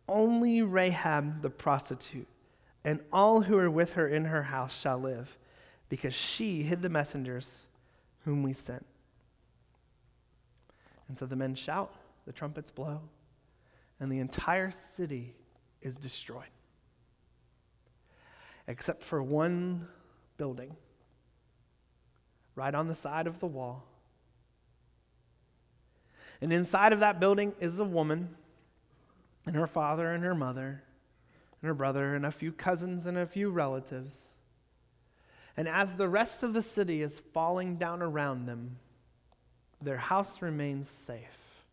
Only 0.10 0.64
Rahab 0.64 1.44
the 1.44 1.52
prostitute 1.52 2.28
and 2.84 3.00
all 3.14 3.42
who 3.42 3.60
are 3.60 3.70
with 3.70 3.94
her 3.94 4.08
in 4.08 4.26
her 4.26 4.42
house 4.42 4.76
shall 4.76 4.98
live, 4.98 5.38
because 5.90 6.16
she 6.16 6.64
hid 6.64 6.82
the 6.82 6.90
messengers 6.90 7.65
whom 8.26 8.44
we 8.44 8.54
sent. 8.54 8.86
And 11.08 11.18
so 11.18 11.26
the 11.26 11.36
men 11.36 11.56
shout, 11.56 11.94
the 12.26 12.34
trumpets 12.34 12.72
blow, 12.72 13.02
and 14.00 14.12
the 14.12 14.20
entire 14.20 14.72
city 14.72 15.36
is 15.82 15.96
destroyed. 15.96 16.44
Except 18.68 19.04
for 19.04 19.22
one 19.22 19.88
building, 20.38 20.76
right 22.56 22.74
on 22.74 22.88
the 22.88 22.96
side 22.96 23.28
of 23.28 23.40
the 23.40 23.46
wall. 23.46 23.86
And 26.42 26.52
inside 26.52 26.94
of 26.94 27.00
that 27.00 27.20
building 27.20 27.54
is 27.60 27.80
a 27.80 27.84
woman 27.84 28.36
and 29.46 29.56
her 29.56 29.68
father 29.68 30.12
and 30.12 30.24
her 30.24 30.36
mother 30.36 30.84
and 31.62 31.68
her 31.68 31.74
brother 31.74 32.16
and 32.16 32.26
a 32.26 32.32
few 32.32 32.52
cousins 32.52 33.06
and 33.06 33.18
a 33.18 33.26
few 33.26 33.52
relatives. 33.52 34.35
And 35.58 35.68
as 35.68 35.94
the 35.94 36.10
rest 36.10 36.44
of 36.44 36.54
the 36.54 36.62
city 36.62 37.02
is 37.02 37.22
falling 37.34 37.78
down 37.78 38.02
around 38.02 38.46
them, 38.46 38.78
their 39.82 39.98
house 39.98 40.42
remains 40.42 40.90
safe. 40.90 41.66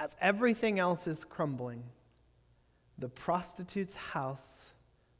As 0.00 0.16
everything 0.20 0.78
else 0.78 1.06
is 1.06 1.24
crumbling, 1.24 1.82
the 2.98 3.08
prostitute's 3.08 3.94
house 3.94 4.70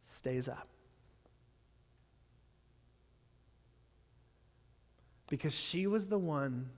stays 0.03 0.49
up. 0.49 0.69
Because 5.29 5.55
she 5.55 5.87
was 5.87 6.09
the 6.09 6.19
one 6.19 6.71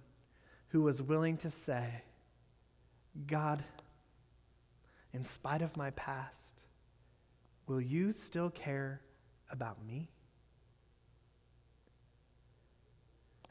who 0.68 0.82
was 0.82 1.00
willing 1.00 1.36
to 1.38 1.50
say, 1.50 2.02
God, 3.26 3.62
in 5.12 5.24
spite 5.24 5.62
of 5.62 5.76
my 5.76 5.90
past, 5.90 6.59
will 7.70 7.80
you 7.80 8.10
still 8.10 8.50
care 8.50 9.00
about 9.48 9.78
me? 9.86 10.10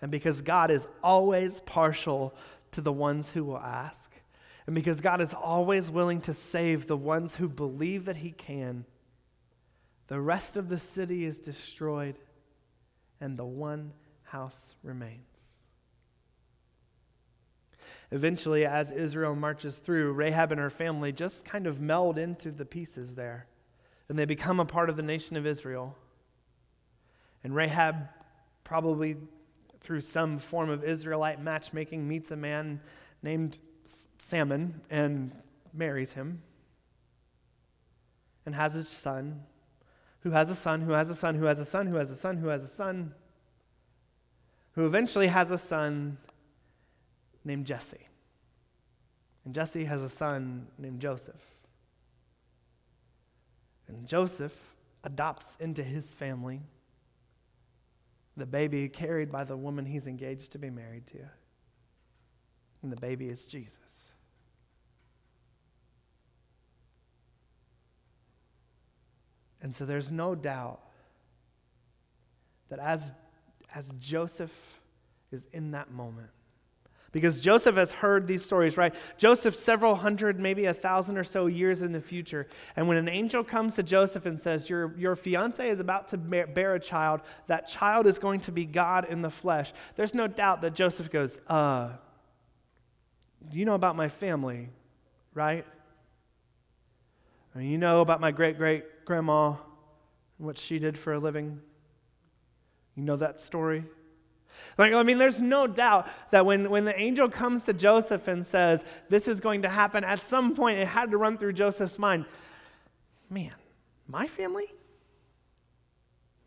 And 0.01 0.11
because 0.11 0.41
God 0.41 0.71
is 0.71 0.89
always 1.01 1.61
partial 1.61 2.35
to 2.71 2.81
the 2.81 2.91
ones 2.91 3.29
who 3.29 3.45
will 3.45 3.57
ask, 3.57 4.11
and 4.65 4.75
because 4.75 4.99
God 4.99 5.21
is 5.21 5.33
always 5.33 5.89
willing 5.89 6.19
to 6.21 6.33
save 6.33 6.85
the 6.85 6.97
ones 6.97 7.35
who 7.35 7.47
believe 7.47 8.05
that 8.05 8.17
He 8.17 8.31
can, 8.31 8.83
the 10.07 10.19
rest 10.19 10.57
of 10.57 10.67
the 10.67 10.79
city 10.79 11.23
is 11.23 11.39
destroyed, 11.39 12.19
and 13.21 13.37
the 13.37 13.45
one 13.45 13.93
house 14.23 14.75
remains. 14.83 15.63
Eventually, 18.11 18.65
as 18.65 18.91
Israel 18.91 19.35
marches 19.35 19.79
through, 19.79 20.11
Rahab 20.11 20.51
and 20.51 20.59
her 20.59 20.69
family 20.69 21.13
just 21.13 21.45
kind 21.45 21.65
of 21.65 21.79
meld 21.79 22.17
into 22.17 22.51
the 22.51 22.65
pieces 22.65 23.15
there, 23.15 23.47
and 24.09 24.17
they 24.17 24.25
become 24.25 24.59
a 24.59 24.65
part 24.65 24.89
of 24.89 24.97
the 24.97 25.03
nation 25.03 25.37
of 25.37 25.45
Israel. 25.45 25.95
And 27.43 27.55
Rahab, 27.55 28.09
probably 28.63 29.15
through 29.79 30.01
some 30.01 30.39
form 30.39 30.69
of 30.69 30.83
Israelite 30.83 31.41
matchmaking, 31.41 32.07
meets 32.07 32.31
a 32.31 32.35
man 32.35 32.81
named 33.21 33.59
Salmon 33.85 34.81
and 34.89 35.31
marries 35.73 36.13
him 36.13 36.41
and 38.45 38.55
has 38.55 38.75
a 38.75 38.83
son 38.83 39.43
who 40.21 40.31
has 40.31 40.49
a 40.49 40.55
son 40.55 40.81
who 40.81 40.93
has 40.93 41.09
a 41.09 41.15
son 41.15 41.35
who 41.35 41.45
has 41.45 41.59
a 41.59 41.65
son 41.65 41.87
who 41.87 41.97
has 41.97 42.09
a 42.09 42.15
son 42.15 42.37
who 42.37 42.47
has 42.47 42.63
a 42.63 42.67
son 42.67 43.13
who 44.73 44.85
eventually 44.85 45.27
has 45.27 45.51
a 45.51 45.57
son 45.57 46.17
named 47.43 47.65
Jesse. 47.65 48.07
And 49.45 49.53
Jesse 49.53 49.85
has 49.85 50.03
a 50.03 50.09
son 50.09 50.67
named 50.77 50.99
Joseph. 50.99 51.41
And 53.89 54.07
Joseph 54.07 54.75
adopts 55.03 55.57
into 55.59 55.83
his 55.83 56.13
family 56.13 56.61
the 58.37 58.45
baby 58.45 58.87
carried 58.87 59.31
by 59.31 59.43
the 59.43 59.57
woman 59.57 59.85
he's 59.85 60.07
engaged 60.07 60.51
to 60.53 60.57
be 60.57 60.69
married 60.69 61.05
to. 61.07 61.17
And 62.81 62.91
the 62.91 62.95
baby 62.95 63.27
is 63.27 63.45
Jesus. 63.45 64.13
And 69.61 69.75
so 69.75 69.85
there's 69.85 70.09
no 70.09 70.35
doubt 70.35 70.79
that 72.69 72.79
as, 72.79 73.13
as 73.75 73.93
Joseph 73.99 74.79
is 75.31 75.47
in 75.51 75.71
that 75.71 75.91
moment, 75.91 76.29
because 77.11 77.39
Joseph 77.39 77.75
has 77.75 77.91
heard 77.91 78.27
these 78.27 78.43
stories, 78.43 78.77
right? 78.77 78.93
Joseph, 79.17 79.55
several 79.55 79.95
hundred, 79.95 80.39
maybe 80.39 80.65
a 80.65 80.73
thousand 80.73 81.17
or 81.17 81.23
so 81.23 81.47
years 81.47 81.81
in 81.81 81.91
the 81.91 82.01
future. 82.01 82.47
And 82.75 82.87
when 82.87 82.97
an 82.97 83.09
angel 83.09 83.43
comes 83.43 83.75
to 83.75 83.83
Joseph 83.83 84.25
and 84.25 84.39
says, 84.39 84.69
Your, 84.69 84.95
your 84.97 85.15
fiance 85.15 85.67
is 85.67 85.79
about 85.79 86.09
to 86.09 86.17
bear 86.17 86.75
a 86.75 86.79
child, 86.79 87.21
that 87.47 87.67
child 87.67 88.05
is 88.05 88.19
going 88.19 88.41
to 88.41 88.51
be 88.51 88.65
God 88.65 89.07
in 89.09 89.21
the 89.21 89.29
flesh, 89.31 89.73
there's 89.95 90.13
no 90.13 90.27
doubt 90.27 90.61
that 90.61 90.75
Joseph 90.75 91.09
goes, 91.09 91.39
Uh, 91.47 91.89
you 93.51 93.65
know 93.65 93.75
about 93.75 93.95
my 93.95 94.07
family, 94.07 94.69
right? 95.33 95.65
I 97.55 97.57
mean, 97.57 97.71
you 97.71 97.77
know 97.77 98.01
about 98.01 98.21
my 98.21 98.31
great 98.31 98.57
great 98.57 99.05
grandma 99.05 99.49
and 99.49 100.45
what 100.45 100.57
she 100.57 100.77
did 100.77 100.97
for 100.97 101.13
a 101.13 101.19
living. 101.19 101.59
You 102.95 103.03
know 103.03 103.15
that 103.15 103.41
story? 103.41 103.85
Like, 104.77 104.93
I 104.93 105.03
mean, 105.03 105.17
there's 105.17 105.41
no 105.41 105.67
doubt 105.67 106.07
that 106.31 106.45
when, 106.45 106.69
when 106.69 106.85
the 106.85 106.97
angel 106.99 107.29
comes 107.29 107.65
to 107.65 107.73
Joseph 107.73 108.27
and 108.27 108.45
says, 108.45 108.85
This 109.09 109.27
is 109.27 109.39
going 109.39 109.63
to 109.63 109.69
happen, 109.69 110.03
at 110.03 110.21
some 110.21 110.55
point 110.55 110.79
it 110.79 110.87
had 110.87 111.11
to 111.11 111.17
run 111.17 111.37
through 111.37 111.53
Joseph's 111.53 111.99
mind 111.99 112.25
man, 113.29 113.53
my 114.07 114.27
family? 114.27 114.73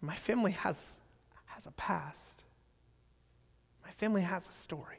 My 0.00 0.16
family 0.16 0.52
has, 0.52 1.00
has 1.46 1.66
a 1.66 1.70
past. 1.72 2.42
My 3.84 3.90
family 3.90 4.22
has 4.22 4.48
a 4.48 4.52
story. 4.52 4.98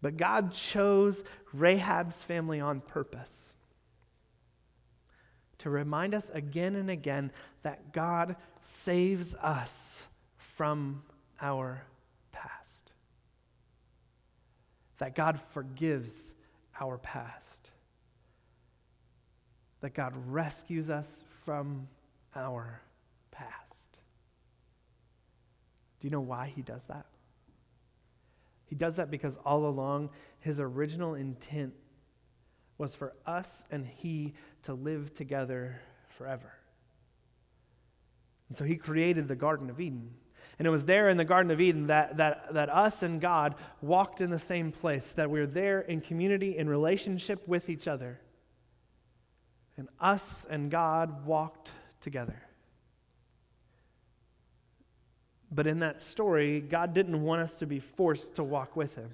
But 0.00 0.16
God 0.16 0.52
chose 0.52 1.24
Rahab's 1.52 2.22
family 2.22 2.60
on 2.60 2.80
purpose 2.80 3.54
to 5.58 5.70
remind 5.70 6.14
us 6.14 6.30
again 6.30 6.76
and 6.76 6.90
again 6.90 7.32
that 7.62 7.92
God 7.92 8.36
saves 8.60 9.34
us 9.36 10.06
from 10.36 11.02
our 11.40 11.84
past. 12.32 12.92
That 14.98 15.14
God 15.14 15.40
forgives 15.40 16.34
our 16.80 16.98
past. 16.98 17.70
That 19.80 19.94
God 19.94 20.14
rescues 20.28 20.90
us 20.90 21.24
from 21.44 21.88
our 22.34 22.80
past. 23.30 23.98
Do 26.00 26.06
you 26.06 26.10
know 26.10 26.20
why 26.20 26.52
He 26.54 26.62
does 26.62 26.86
that? 26.86 27.06
He 28.66 28.74
does 28.74 28.96
that 28.96 29.10
because 29.10 29.36
all 29.44 29.66
along, 29.66 30.10
His 30.40 30.58
original 30.60 31.14
intent 31.14 31.74
was 32.78 32.94
for 32.94 33.14
us 33.26 33.64
and 33.70 33.86
He 33.86 34.34
to 34.62 34.74
live 34.74 35.14
together 35.14 35.80
forever. 36.08 36.52
And 38.48 38.56
so 38.56 38.64
He 38.64 38.76
created 38.76 39.28
the 39.28 39.36
Garden 39.36 39.70
of 39.70 39.80
Eden. 39.80 40.10
And 40.58 40.66
it 40.66 40.70
was 40.70 40.84
there 40.84 41.08
in 41.08 41.16
the 41.16 41.24
Garden 41.24 41.50
of 41.50 41.60
Eden 41.60 41.88
that, 41.88 42.16
that, 42.18 42.54
that 42.54 42.68
us 42.68 43.02
and 43.02 43.20
God 43.20 43.56
walked 43.82 44.20
in 44.20 44.30
the 44.30 44.38
same 44.38 44.70
place, 44.70 45.10
that 45.10 45.30
we 45.30 45.40
we're 45.40 45.46
there 45.46 45.80
in 45.80 46.00
community, 46.00 46.56
in 46.56 46.68
relationship 46.68 47.46
with 47.48 47.68
each 47.68 47.88
other. 47.88 48.20
And 49.76 49.88
us 50.00 50.46
and 50.48 50.70
God 50.70 51.26
walked 51.26 51.72
together. 52.00 52.40
But 55.50 55.66
in 55.66 55.80
that 55.80 56.00
story, 56.00 56.60
God 56.60 56.94
didn't 56.94 57.22
want 57.22 57.42
us 57.42 57.58
to 57.60 57.66
be 57.66 57.80
forced 57.80 58.36
to 58.36 58.44
walk 58.44 58.76
with 58.76 58.94
Him. 58.94 59.10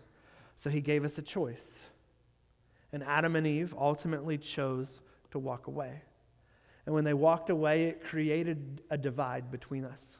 So 0.57 0.69
He 0.69 0.81
gave 0.81 1.05
us 1.05 1.17
a 1.17 1.23
choice. 1.23 1.81
And 2.93 3.03
Adam 3.05 3.37
and 3.37 3.47
Eve 3.47 3.75
ultimately 3.79 4.37
chose 4.37 5.01
to 5.31 5.39
walk 5.39 5.67
away. 5.69 6.03
And 6.87 6.95
when 6.95 7.05
they 7.05 7.15
walked 7.15 7.51
away, 7.51 7.85
it 7.85 8.05
created 8.05 8.83
a 8.91 8.99
divide 8.99 9.51
between 9.51 9.85
us. 9.85 10.19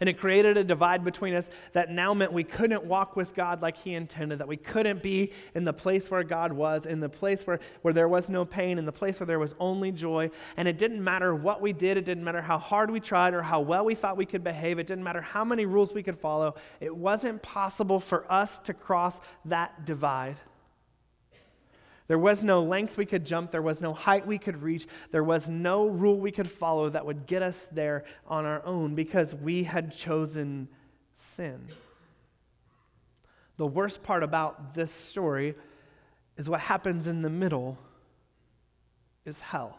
And 0.00 0.08
it 0.08 0.18
created 0.18 0.56
a 0.56 0.64
divide 0.64 1.04
between 1.04 1.34
us 1.34 1.50
that 1.72 1.90
now 1.90 2.14
meant 2.14 2.32
we 2.32 2.44
couldn't 2.44 2.84
walk 2.84 3.16
with 3.16 3.34
God 3.34 3.60
like 3.60 3.76
He 3.76 3.94
intended, 3.94 4.38
that 4.38 4.48
we 4.48 4.56
couldn't 4.56 5.02
be 5.02 5.32
in 5.54 5.64
the 5.64 5.72
place 5.72 6.10
where 6.10 6.22
God 6.24 6.52
was, 6.52 6.86
in 6.86 7.00
the 7.00 7.08
place 7.08 7.46
where, 7.46 7.60
where 7.82 7.94
there 7.94 8.08
was 8.08 8.28
no 8.28 8.44
pain, 8.44 8.78
in 8.78 8.86
the 8.86 8.92
place 8.92 9.20
where 9.20 9.26
there 9.26 9.38
was 9.38 9.54
only 9.58 9.92
joy. 9.92 10.30
And 10.56 10.66
it 10.66 10.78
didn't 10.78 11.02
matter 11.02 11.34
what 11.34 11.60
we 11.60 11.72
did, 11.72 11.96
it 11.96 12.04
didn't 12.04 12.24
matter 12.24 12.42
how 12.42 12.58
hard 12.58 12.90
we 12.90 13.00
tried 13.00 13.34
or 13.34 13.42
how 13.42 13.60
well 13.60 13.84
we 13.84 13.94
thought 13.94 14.16
we 14.16 14.26
could 14.26 14.44
behave, 14.44 14.78
it 14.78 14.86
didn't 14.86 15.04
matter 15.04 15.20
how 15.20 15.44
many 15.44 15.66
rules 15.66 15.92
we 15.92 16.02
could 16.02 16.18
follow. 16.18 16.54
It 16.80 16.94
wasn't 16.94 17.42
possible 17.42 18.00
for 18.00 18.30
us 18.32 18.58
to 18.60 18.74
cross 18.74 19.20
that 19.44 19.84
divide. 19.84 20.36
There 22.10 22.18
was 22.18 22.42
no 22.42 22.60
length 22.60 22.96
we 22.96 23.06
could 23.06 23.24
jump. 23.24 23.52
There 23.52 23.62
was 23.62 23.80
no 23.80 23.94
height 23.94 24.26
we 24.26 24.36
could 24.36 24.64
reach. 24.64 24.88
There 25.12 25.22
was 25.22 25.48
no 25.48 25.86
rule 25.86 26.18
we 26.18 26.32
could 26.32 26.50
follow 26.50 26.88
that 26.88 27.06
would 27.06 27.24
get 27.24 27.40
us 27.40 27.68
there 27.70 28.02
on 28.26 28.44
our 28.44 28.66
own 28.66 28.96
because 28.96 29.32
we 29.32 29.62
had 29.62 29.96
chosen 29.96 30.66
sin. 31.14 31.68
The 33.58 33.66
worst 33.68 34.02
part 34.02 34.24
about 34.24 34.74
this 34.74 34.90
story 34.90 35.54
is 36.36 36.48
what 36.48 36.58
happens 36.58 37.06
in 37.06 37.22
the 37.22 37.30
middle 37.30 37.78
is 39.24 39.38
hell. 39.38 39.78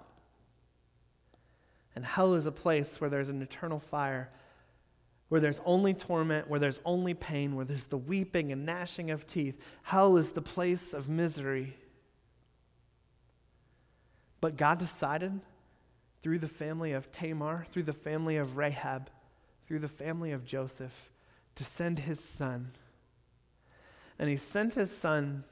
And 1.97 2.05
hell 2.05 2.35
is 2.35 2.45
a 2.45 2.51
place 2.53 3.01
where 3.01 3.09
there's 3.09 3.29
an 3.29 3.41
eternal 3.41 3.81
fire, 3.81 4.29
where 5.27 5.41
there's 5.41 5.59
only 5.65 5.93
torment, 5.93 6.49
where 6.49 6.61
there's 6.61 6.79
only 6.85 7.13
pain, 7.13 7.57
where 7.57 7.65
there's 7.65 7.87
the 7.87 7.97
weeping 7.97 8.53
and 8.53 8.65
gnashing 8.65 9.11
of 9.11 9.27
teeth. 9.27 9.59
Hell 9.83 10.15
is 10.15 10.31
the 10.31 10.41
place 10.41 10.93
of 10.93 11.09
misery. 11.09 11.75
But 14.41 14.57
God 14.57 14.79
decided 14.79 15.39
through 16.21 16.39
the 16.39 16.47
family 16.47 16.91
of 16.91 17.11
Tamar, 17.11 17.65
through 17.71 17.83
the 17.83 17.93
family 17.93 18.37
of 18.37 18.57
Rahab, 18.57 19.09
through 19.67 19.79
the 19.79 19.87
family 19.87 20.31
of 20.31 20.43
Joseph, 20.43 21.11
to 21.55 21.63
send 21.63 21.99
his 21.99 22.23
son. 22.23 22.71
And 24.19 24.29
he 24.29 24.37
sent 24.37 24.73
his 24.73 24.95
son 24.95 25.43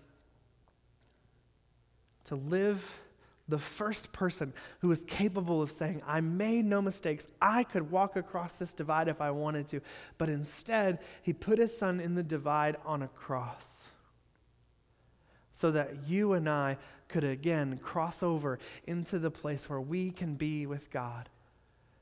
to 2.26 2.36
live 2.36 3.00
the 3.48 3.58
first 3.58 4.14
person 4.14 4.54
who 4.82 4.88
was 4.88 5.04
capable 5.04 5.62
of 5.62 5.72
saying, 5.72 6.04
I 6.06 6.22
made 6.22 6.66
no 6.66 6.82
mistakes. 6.82 7.28
I 7.42 7.64
could 7.64 7.90
walk 7.90 8.16
across 8.16 8.54
this 8.54 8.74
divide 8.74 9.08
if 9.08 9.22
I 9.22 9.32
wanted 9.32 9.68
to. 9.70 9.82
But 10.20 10.30
instead, 10.30 11.00
he 11.24 11.34
put 11.34 11.58
his 11.58 11.76
son 11.76 12.00
in 12.00 12.14
the 12.14 12.24
divide 12.24 12.78
on 12.86 13.02
a 13.02 13.08
cross 13.08 13.90
so 15.52 15.72
that 15.72 16.08
you 16.08 16.34
and 16.34 16.48
I 16.48 16.78
could 17.10 17.24
again 17.24 17.78
cross 17.84 18.24
over 18.24 18.60
into 18.88 19.20
the 19.20 19.32
place 19.32 19.70
where 19.70 19.82
we 19.82 20.12
can 20.12 20.36
be 20.36 20.66
with 20.66 20.90
God. 20.92 21.28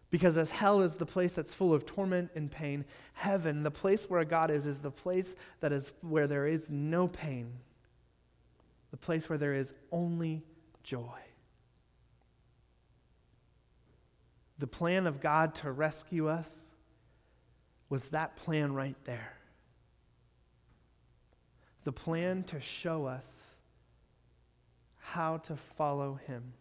Because 0.09 0.37
as 0.37 0.51
hell 0.51 0.81
is 0.81 0.95
the 0.95 1.05
place 1.05 1.33
that's 1.33 1.53
full 1.53 1.73
of 1.73 1.85
torment 1.85 2.31
and 2.35 2.49
pain, 2.49 2.85
heaven, 3.13 3.63
the 3.63 3.71
place 3.71 4.09
where 4.09 4.23
God 4.23 4.51
is, 4.51 4.65
is 4.65 4.79
the 4.79 4.91
place 4.91 5.35
that 5.59 5.73
is 5.73 5.91
where 6.01 6.27
there 6.27 6.47
is 6.47 6.69
no 6.69 7.07
pain, 7.07 7.51
the 8.91 8.97
place 8.97 9.27
where 9.27 9.37
there 9.37 9.53
is 9.53 9.73
only 9.91 10.43
joy. 10.83 11.19
The 14.59 14.67
plan 14.67 15.07
of 15.07 15.19
God 15.19 15.55
to 15.55 15.71
rescue 15.71 16.29
us 16.29 16.71
was 17.89 18.09
that 18.09 18.35
plan 18.37 18.73
right 18.73 18.95
there. 19.05 19.33
The 21.83 21.91
plan 21.91 22.43
to 22.43 22.59
show 22.59 23.05
us 23.05 23.46
how 25.13 25.37
to 25.37 25.55
follow 25.55 26.19
Him. 26.27 26.53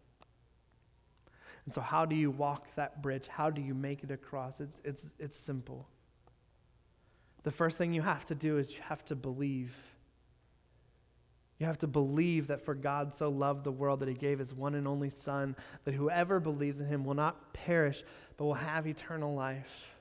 And 1.65 1.75
so, 1.75 1.81
how 1.81 2.05
do 2.05 2.15
you 2.15 2.31
walk 2.31 2.69
that 2.77 3.03
bridge? 3.03 3.27
How 3.27 3.51
do 3.51 3.61
you 3.61 3.75
make 3.75 4.05
it 4.05 4.11
across? 4.11 4.61
It's, 4.61 4.81
it's, 4.85 5.13
it's 5.19 5.37
simple. 5.37 5.89
The 7.43 7.51
first 7.51 7.77
thing 7.77 7.93
you 7.93 8.03
have 8.03 8.25
to 8.27 8.35
do 8.35 8.59
is 8.59 8.71
you 8.71 8.81
have 8.83 9.05
to 9.07 9.17
believe. 9.17 9.77
You 11.59 11.67
have 11.67 11.79
to 11.79 11.87
believe 11.87 12.49
that 12.49 12.65
for 12.65 12.75
God 12.75 13.15
so 13.15 13.31
loved 13.31 13.65
the 13.65 13.73
world 13.73 14.01
that 14.01 14.09
he 14.09 14.15
gave 14.15 14.39
his 14.39 14.53
one 14.55 14.75
and 14.75 14.87
only 14.87 15.11
Son, 15.11 15.57
that 15.85 15.95
whoever 15.95 16.39
believes 16.39 16.81
in 16.81 16.87
him 16.87 17.05
will 17.05 17.15
not 17.15 17.55
perish, 17.55 18.05
but 18.37 18.45
will 18.45 18.55
have 18.55 18.87
eternal 18.87 19.35
life. 19.35 19.97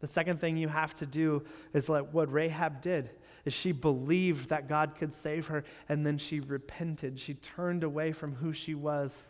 The 0.00 0.08
second 0.08 0.40
thing 0.40 0.56
you 0.56 0.68
have 0.68 0.92
to 0.94 1.06
do 1.06 1.44
is 1.72 1.88
like 1.88 2.12
what 2.12 2.30
Rahab 2.32 2.82
did 2.82 3.10
is 3.44 3.52
she 3.52 3.72
believed 3.72 4.48
that 4.48 4.68
God 4.68 4.94
could 4.96 5.12
save 5.12 5.48
her 5.48 5.64
and 5.88 6.06
then 6.06 6.18
she 6.18 6.40
repented. 6.40 7.18
She 7.18 7.34
turned 7.34 7.82
away 7.82 8.12
from 8.12 8.34
who 8.36 8.52
she 8.52 8.74
was. 8.74 9.22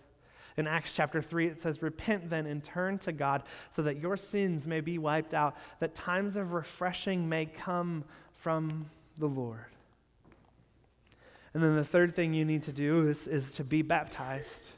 In 0.57 0.67
Acts 0.67 0.93
chapter 0.93 1.23
3, 1.23 1.47
it 1.47 1.61
says, 1.61 1.83
Repent 1.83 2.29
then 2.29 2.47
and 2.47 2.63
turn 2.63 2.99
to 2.99 3.13
God 3.13 3.45
so 3.71 3.83
that 3.83 3.99
your 3.99 4.17
sins 4.17 4.67
may 4.67 4.81
be 4.81 4.99
wiped 4.99 5.33
out, 5.33 5.57
that 5.81 5.95
times 5.95 6.37
of 6.37 6.53
refreshing 6.53 7.29
may 7.29 7.47
come 7.47 8.05
from 8.35 8.91
the 9.19 9.27
Lord. 9.27 9.65
And 11.55 11.63
then 11.63 11.77
the 11.77 11.85
third 11.85 12.15
thing 12.15 12.35
you 12.35 12.45
need 12.45 12.63
to 12.65 12.73
do 12.73 13.07
is, 13.09 13.27
is 13.27 13.53
to 13.53 13.65
be 13.65 13.83
baptized. 13.83 14.73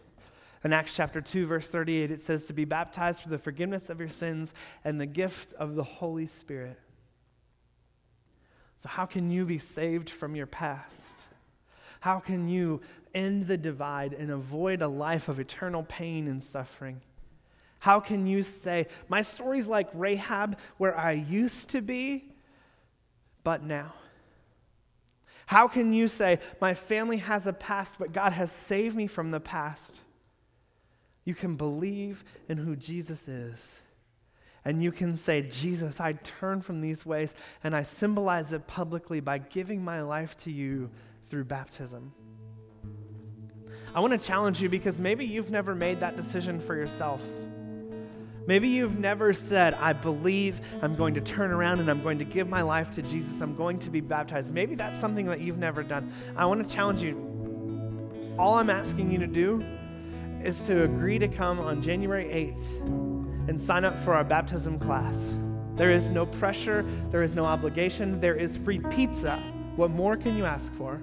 In 0.65 0.73
Acts 0.73 0.95
chapter 0.97 1.21
2, 1.21 1.47
verse 1.47 1.69
38, 1.69 2.11
it 2.11 2.21
says 2.21 2.47
to 2.47 2.53
be 2.53 2.65
baptized 2.65 3.23
for 3.23 3.29
the 3.29 3.39
forgiveness 3.39 3.91
of 3.91 4.01
your 4.01 4.09
sins 4.09 4.55
and 4.85 5.01
the 5.01 5.07
gift 5.07 5.53
of 5.55 5.75
the 5.75 5.85
Holy 5.85 6.27
Spirit. 6.27 6.79
So, 8.85 8.91
how 8.91 9.07
can 9.07 9.31
you 9.31 9.47
be 9.47 9.57
saved 9.57 10.11
from 10.11 10.37
your 10.37 10.47
past? 10.47 11.23
How 12.01 12.21
can 12.21 12.49
you 12.49 12.83
end 13.15 13.47
the 13.47 13.57
divide 13.57 14.13
and 14.13 14.31
avoid 14.31 14.83
a 14.83 14.89
life 14.89 15.31
of 15.31 15.41
eternal 15.41 15.85
pain 15.85 16.29
and 16.29 16.45
suffering? 16.45 17.01
How 17.81 17.99
can 17.99 18.27
you 18.27 18.43
say, 18.43 18.89
My 19.09 19.23
story's 19.23 19.67
like 19.67 19.89
Rahab, 19.95 20.59
where 20.77 20.95
I 20.95 21.13
used 21.13 21.71
to 21.71 21.81
be, 21.81 22.27
but 23.43 23.63
now? 23.63 23.95
How 25.47 25.67
can 25.67 25.95
you 25.95 26.07
say, 26.07 26.39
My 26.61 26.75
family 26.75 27.17
has 27.17 27.47
a 27.47 27.55
past, 27.55 27.97
but 27.99 28.13
God 28.13 28.35
has 28.35 28.53
saved 28.53 28.95
me 28.95 29.07
from 29.07 29.31
the 29.31 29.41
past? 29.41 29.99
You 31.25 31.35
can 31.35 31.57
believe 31.57 32.23
in 32.51 32.59
who 32.59 32.77
Jesus 32.77 33.29
is. 33.29 33.79
And 34.65 34.83
you 34.83 34.93
can 34.93 35.15
say, 35.15 35.43
Jesus, 35.43 36.01
I 36.01 36.15
turn 36.15 36.63
from 36.63 36.81
these 36.81 37.05
ways, 37.05 37.35
and 37.63 37.77
I 37.77 37.83
symbolize 37.83 38.53
it 38.53 38.67
publicly 38.67 39.21
by 39.21 39.39
giving 39.39 39.85
my 39.85 40.01
life 40.01 40.37
to 40.39 40.51
you 40.51 40.91
through 41.29 41.45
baptism. 41.45 42.13
I 43.95 44.01
want 44.01 44.19
to 44.19 44.27
challenge 44.27 44.63
you 44.63 44.69
because 44.69 44.99
maybe 44.99 45.25
you've 45.25 45.51
never 45.51 45.75
made 45.75 46.01
that 46.01 46.17
decision 46.17 46.61
for 46.61 46.75
yourself. 46.75 47.23
Maybe 48.47 48.69
you've 48.69 48.99
never 48.99 49.33
said, 49.33 49.75
I 49.75 49.93
believe 49.93 50.61
I'm 50.83 50.97
going 50.97 51.15
to 51.15 51.21
turn 51.21 51.51
around 51.51 51.81
and 51.81 51.89
I'm 51.89 52.03
going 52.03 52.19
to 52.19 52.25
give 52.25 52.49
my 52.49 52.63
life 52.63 52.91
to 52.97 53.03
Jesus. 53.03 53.41
I'm 53.41 53.57
going 53.57 53.79
to 53.81 53.91
be 53.91 54.01
baptized. 54.01 54.53
Maybe 54.53 54.75
that's 54.75 54.99
something 54.99 55.27
that 55.27 55.41
you've 55.41 55.59
never 55.59 55.83
done. 55.83 56.13
I 56.37 56.45
want 56.47 56.67
to 56.67 56.75
challenge 56.75 57.03
you. 57.03 58.35
All 58.39 58.55
I'm 58.55 58.69
asking 58.69 59.11
you 59.11 59.19
to 59.19 59.27
do 59.27 59.63
is 60.43 60.63
to 60.65 60.83
agree 60.83 61.19
to 61.19 61.29
come 61.29 61.59
on 61.61 61.81
January 61.81 62.27
8th 62.27 63.14
and 63.49 63.61
sign 63.61 63.85
up 63.85 63.95
for 64.05 64.15
our 64.15 64.25
baptism 64.25 64.79
class. 64.79 65.35
There 65.77 65.91
is 65.91 66.11
no 66.11 66.27
pressure, 66.27 66.85
there 67.11 67.23
is 67.23 67.35
no 67.35 67.45
obligation, 67.45 68.21
there 68.21 68.37
is 68.37 68.57
free 68.57 68.79
pizza. 68.79 69.37
What 69.77 69.91
more 69.91 70.17
can 70.17 70.37
you 70.37 70.45
ask 70.45 70.73
for? 70.75 71.01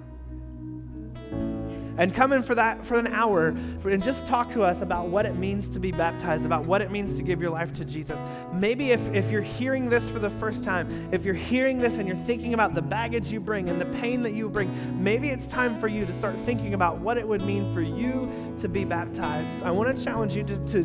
and 1.98 2.14
come 2.14 2.32
in 2.32 2.42
for 2.42 2.54
that 2.54 2.84
for 2.84 2.98
an 2.98 3.06
hour 3.08 3.48
and 3.48 4.02
just 4.02 4.26
talk 4.26 4.50
to 4.52 4.62
us 4.62 4.80
about 4.80 5.08
what 5.08 5.26
it 5.26 5.36
means 5.36 5.68
to 5.68 5.78
be 5.78 5.92
baptized 5.92 6.46
about 6.46 6.64
what 6.64 6.80
it 6.80 6.90
means 6.90 7.16
to 7.16 7.22
give 7.22 7.40
your 7.40 7.50
life 7.50 7.72
to 7.72 7.84
jesus 7.84 8.22
maybe 8.54 8.90
if, 8.90 9.14
if 9.14 9.30
you're 9.30 9.42
hearing 9.42 9.88
this 9.88 10.08
for 10.08 10.18
the 10.18 10.30
first 10.30 10.64
time 10.64 10.88
if 11.12 11.24
you're 11.24 11.34
hearing 11.34 11.78
this 11.78 11.98
and 11.98 12.08
you're 12.08 12.16
thinking 12.16 12.54
about 12.54 12.74
the 12.74 12.82
baggage 12.82 13.30
you 13.30 13.40
bring 13.40 13.68
and 13.68 13.80
the 13.80 13.98
pain 14.00 14.22
that 14.22 14.32
you 14.32 14.48
bring 14.48 14.70
maybe 15.02 15.28
it's 15.28 15.46
time 15.46 15.78
for 15.78 15.88
you 15.88 16.06
to 16.06 16.12
start 16.12 16.38
thinking 16.40 16.74
about 16.74 16.98
what 16.98 17.18
it 17.18 17.26
would 17.26 17.42
mean 17.42 17.72
for 17.74 17.82
you 17.82 18.30
to 18.58 18.68
be 18.68 18.84
baptized 18.84 19.62
i 19.62 19.70
want 19.70 19.94
to 19.94 20.04
challenge 20.04 20.34
you 20.34 20.42
to, 20.42 20.56
to 20.66 20.84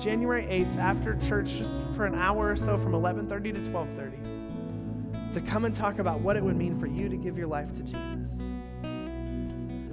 january 0.00 0.44
8th 0.44 0.78
after 0.78 1.16
church 1.26 1.48
just 1.50 1.72
for 1.94 2.06
an 2.06 2.14
hour 2.14 2.50
or 2.50 2.56
so 2.56 2.76
from 2.78 2.92
11.30 2.92 3.54
to 3.54 3.60
12.30 3.70 5.32
to 5.32 5.40
come 5.40 5.64
and 5.64 5.74
talk 5.74 5.98
about 5.98 6.20
what 6.20 6.36
it 6.36 6.42
would 6.42 6.56
mean 6.56 6.78
for 6.78 6.86
you 6.86 7.08
to 7.08 7.16
give 7.16 7.36
your 7.38 7.48
life 7.48 7.72
to 7.74 7.82
jesus 7.82 8.38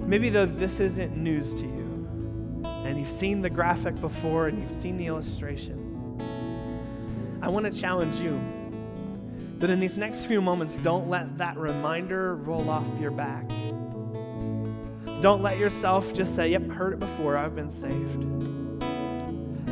Maybe 0.06 0.28
though 0.28 0.46
this 0.46 0.80
isn't 0.80 1.16
news 1.16 1.54
to 1.54 1.62
you, 1.62 2.62
and 2.64 2.98
you've 2.98 3.10
seen 3.10 3.40
the 3.40 3.48
graphic 3.48 3.98
before 4.00 4.48
and 4.48 4.60
you've 4.60 4.74
seen 4.74 4.96
the 4.96 5.06
illustration, 5.06 6.18
I 7.40 7.48
want 7.48 7.64
to 7.64 7.72
challenge 7.72 8.20
you 8.20 8.40
that 9.58 9.70
in 9.70 9.78
these 9.80 9.96
next 9.96 10.26
few 10.26 10.42
moments, 10.42 10.76
don't 10.76 11.08
let 11.08 11.38
that 11.38 11.56
reminder 11.56 12.34
roll 12.34 12.68
off 12.68 12.86
your 13.00 13.12
back. 13.12 13.48
Don't 15.22 15.40
let 15.40 15.56
yourself 15.56 16.12
just 16.12 16.34
say, 16.34 16.48
Yep, 16.48 16.68
heard 16.70 16.92
it 16.94 16.98
before, 16.98 17.36
I've 17.36 17.54
been 17.54 17.70
saved. 17.70 18.61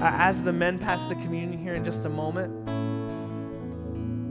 As 0.03 0.43
the 0.43 0.53
men 0.53 0.79
pass 0.79 1.03
the 1.09 1.15
communion 1.17 1.63
here 1.63 1.75
in 1.75 1.85
just 1.85 2.07
a 2.07 2.09
moment, 2.09 2.67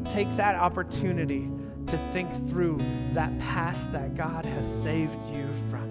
take 0.08 0.28
that 0.36 0.56
opportunity 0.56 1.48
to 1.88 1.98
think 2.12 2.30
through 2.50 2.80
that 3.14 3.38
past 3.40 3.92
that 3.92 4.16
God 4.16 4.46
has 4.46 4.68
saved 4.68 5.24
you 5.32 5.48
from. 5.70 5.89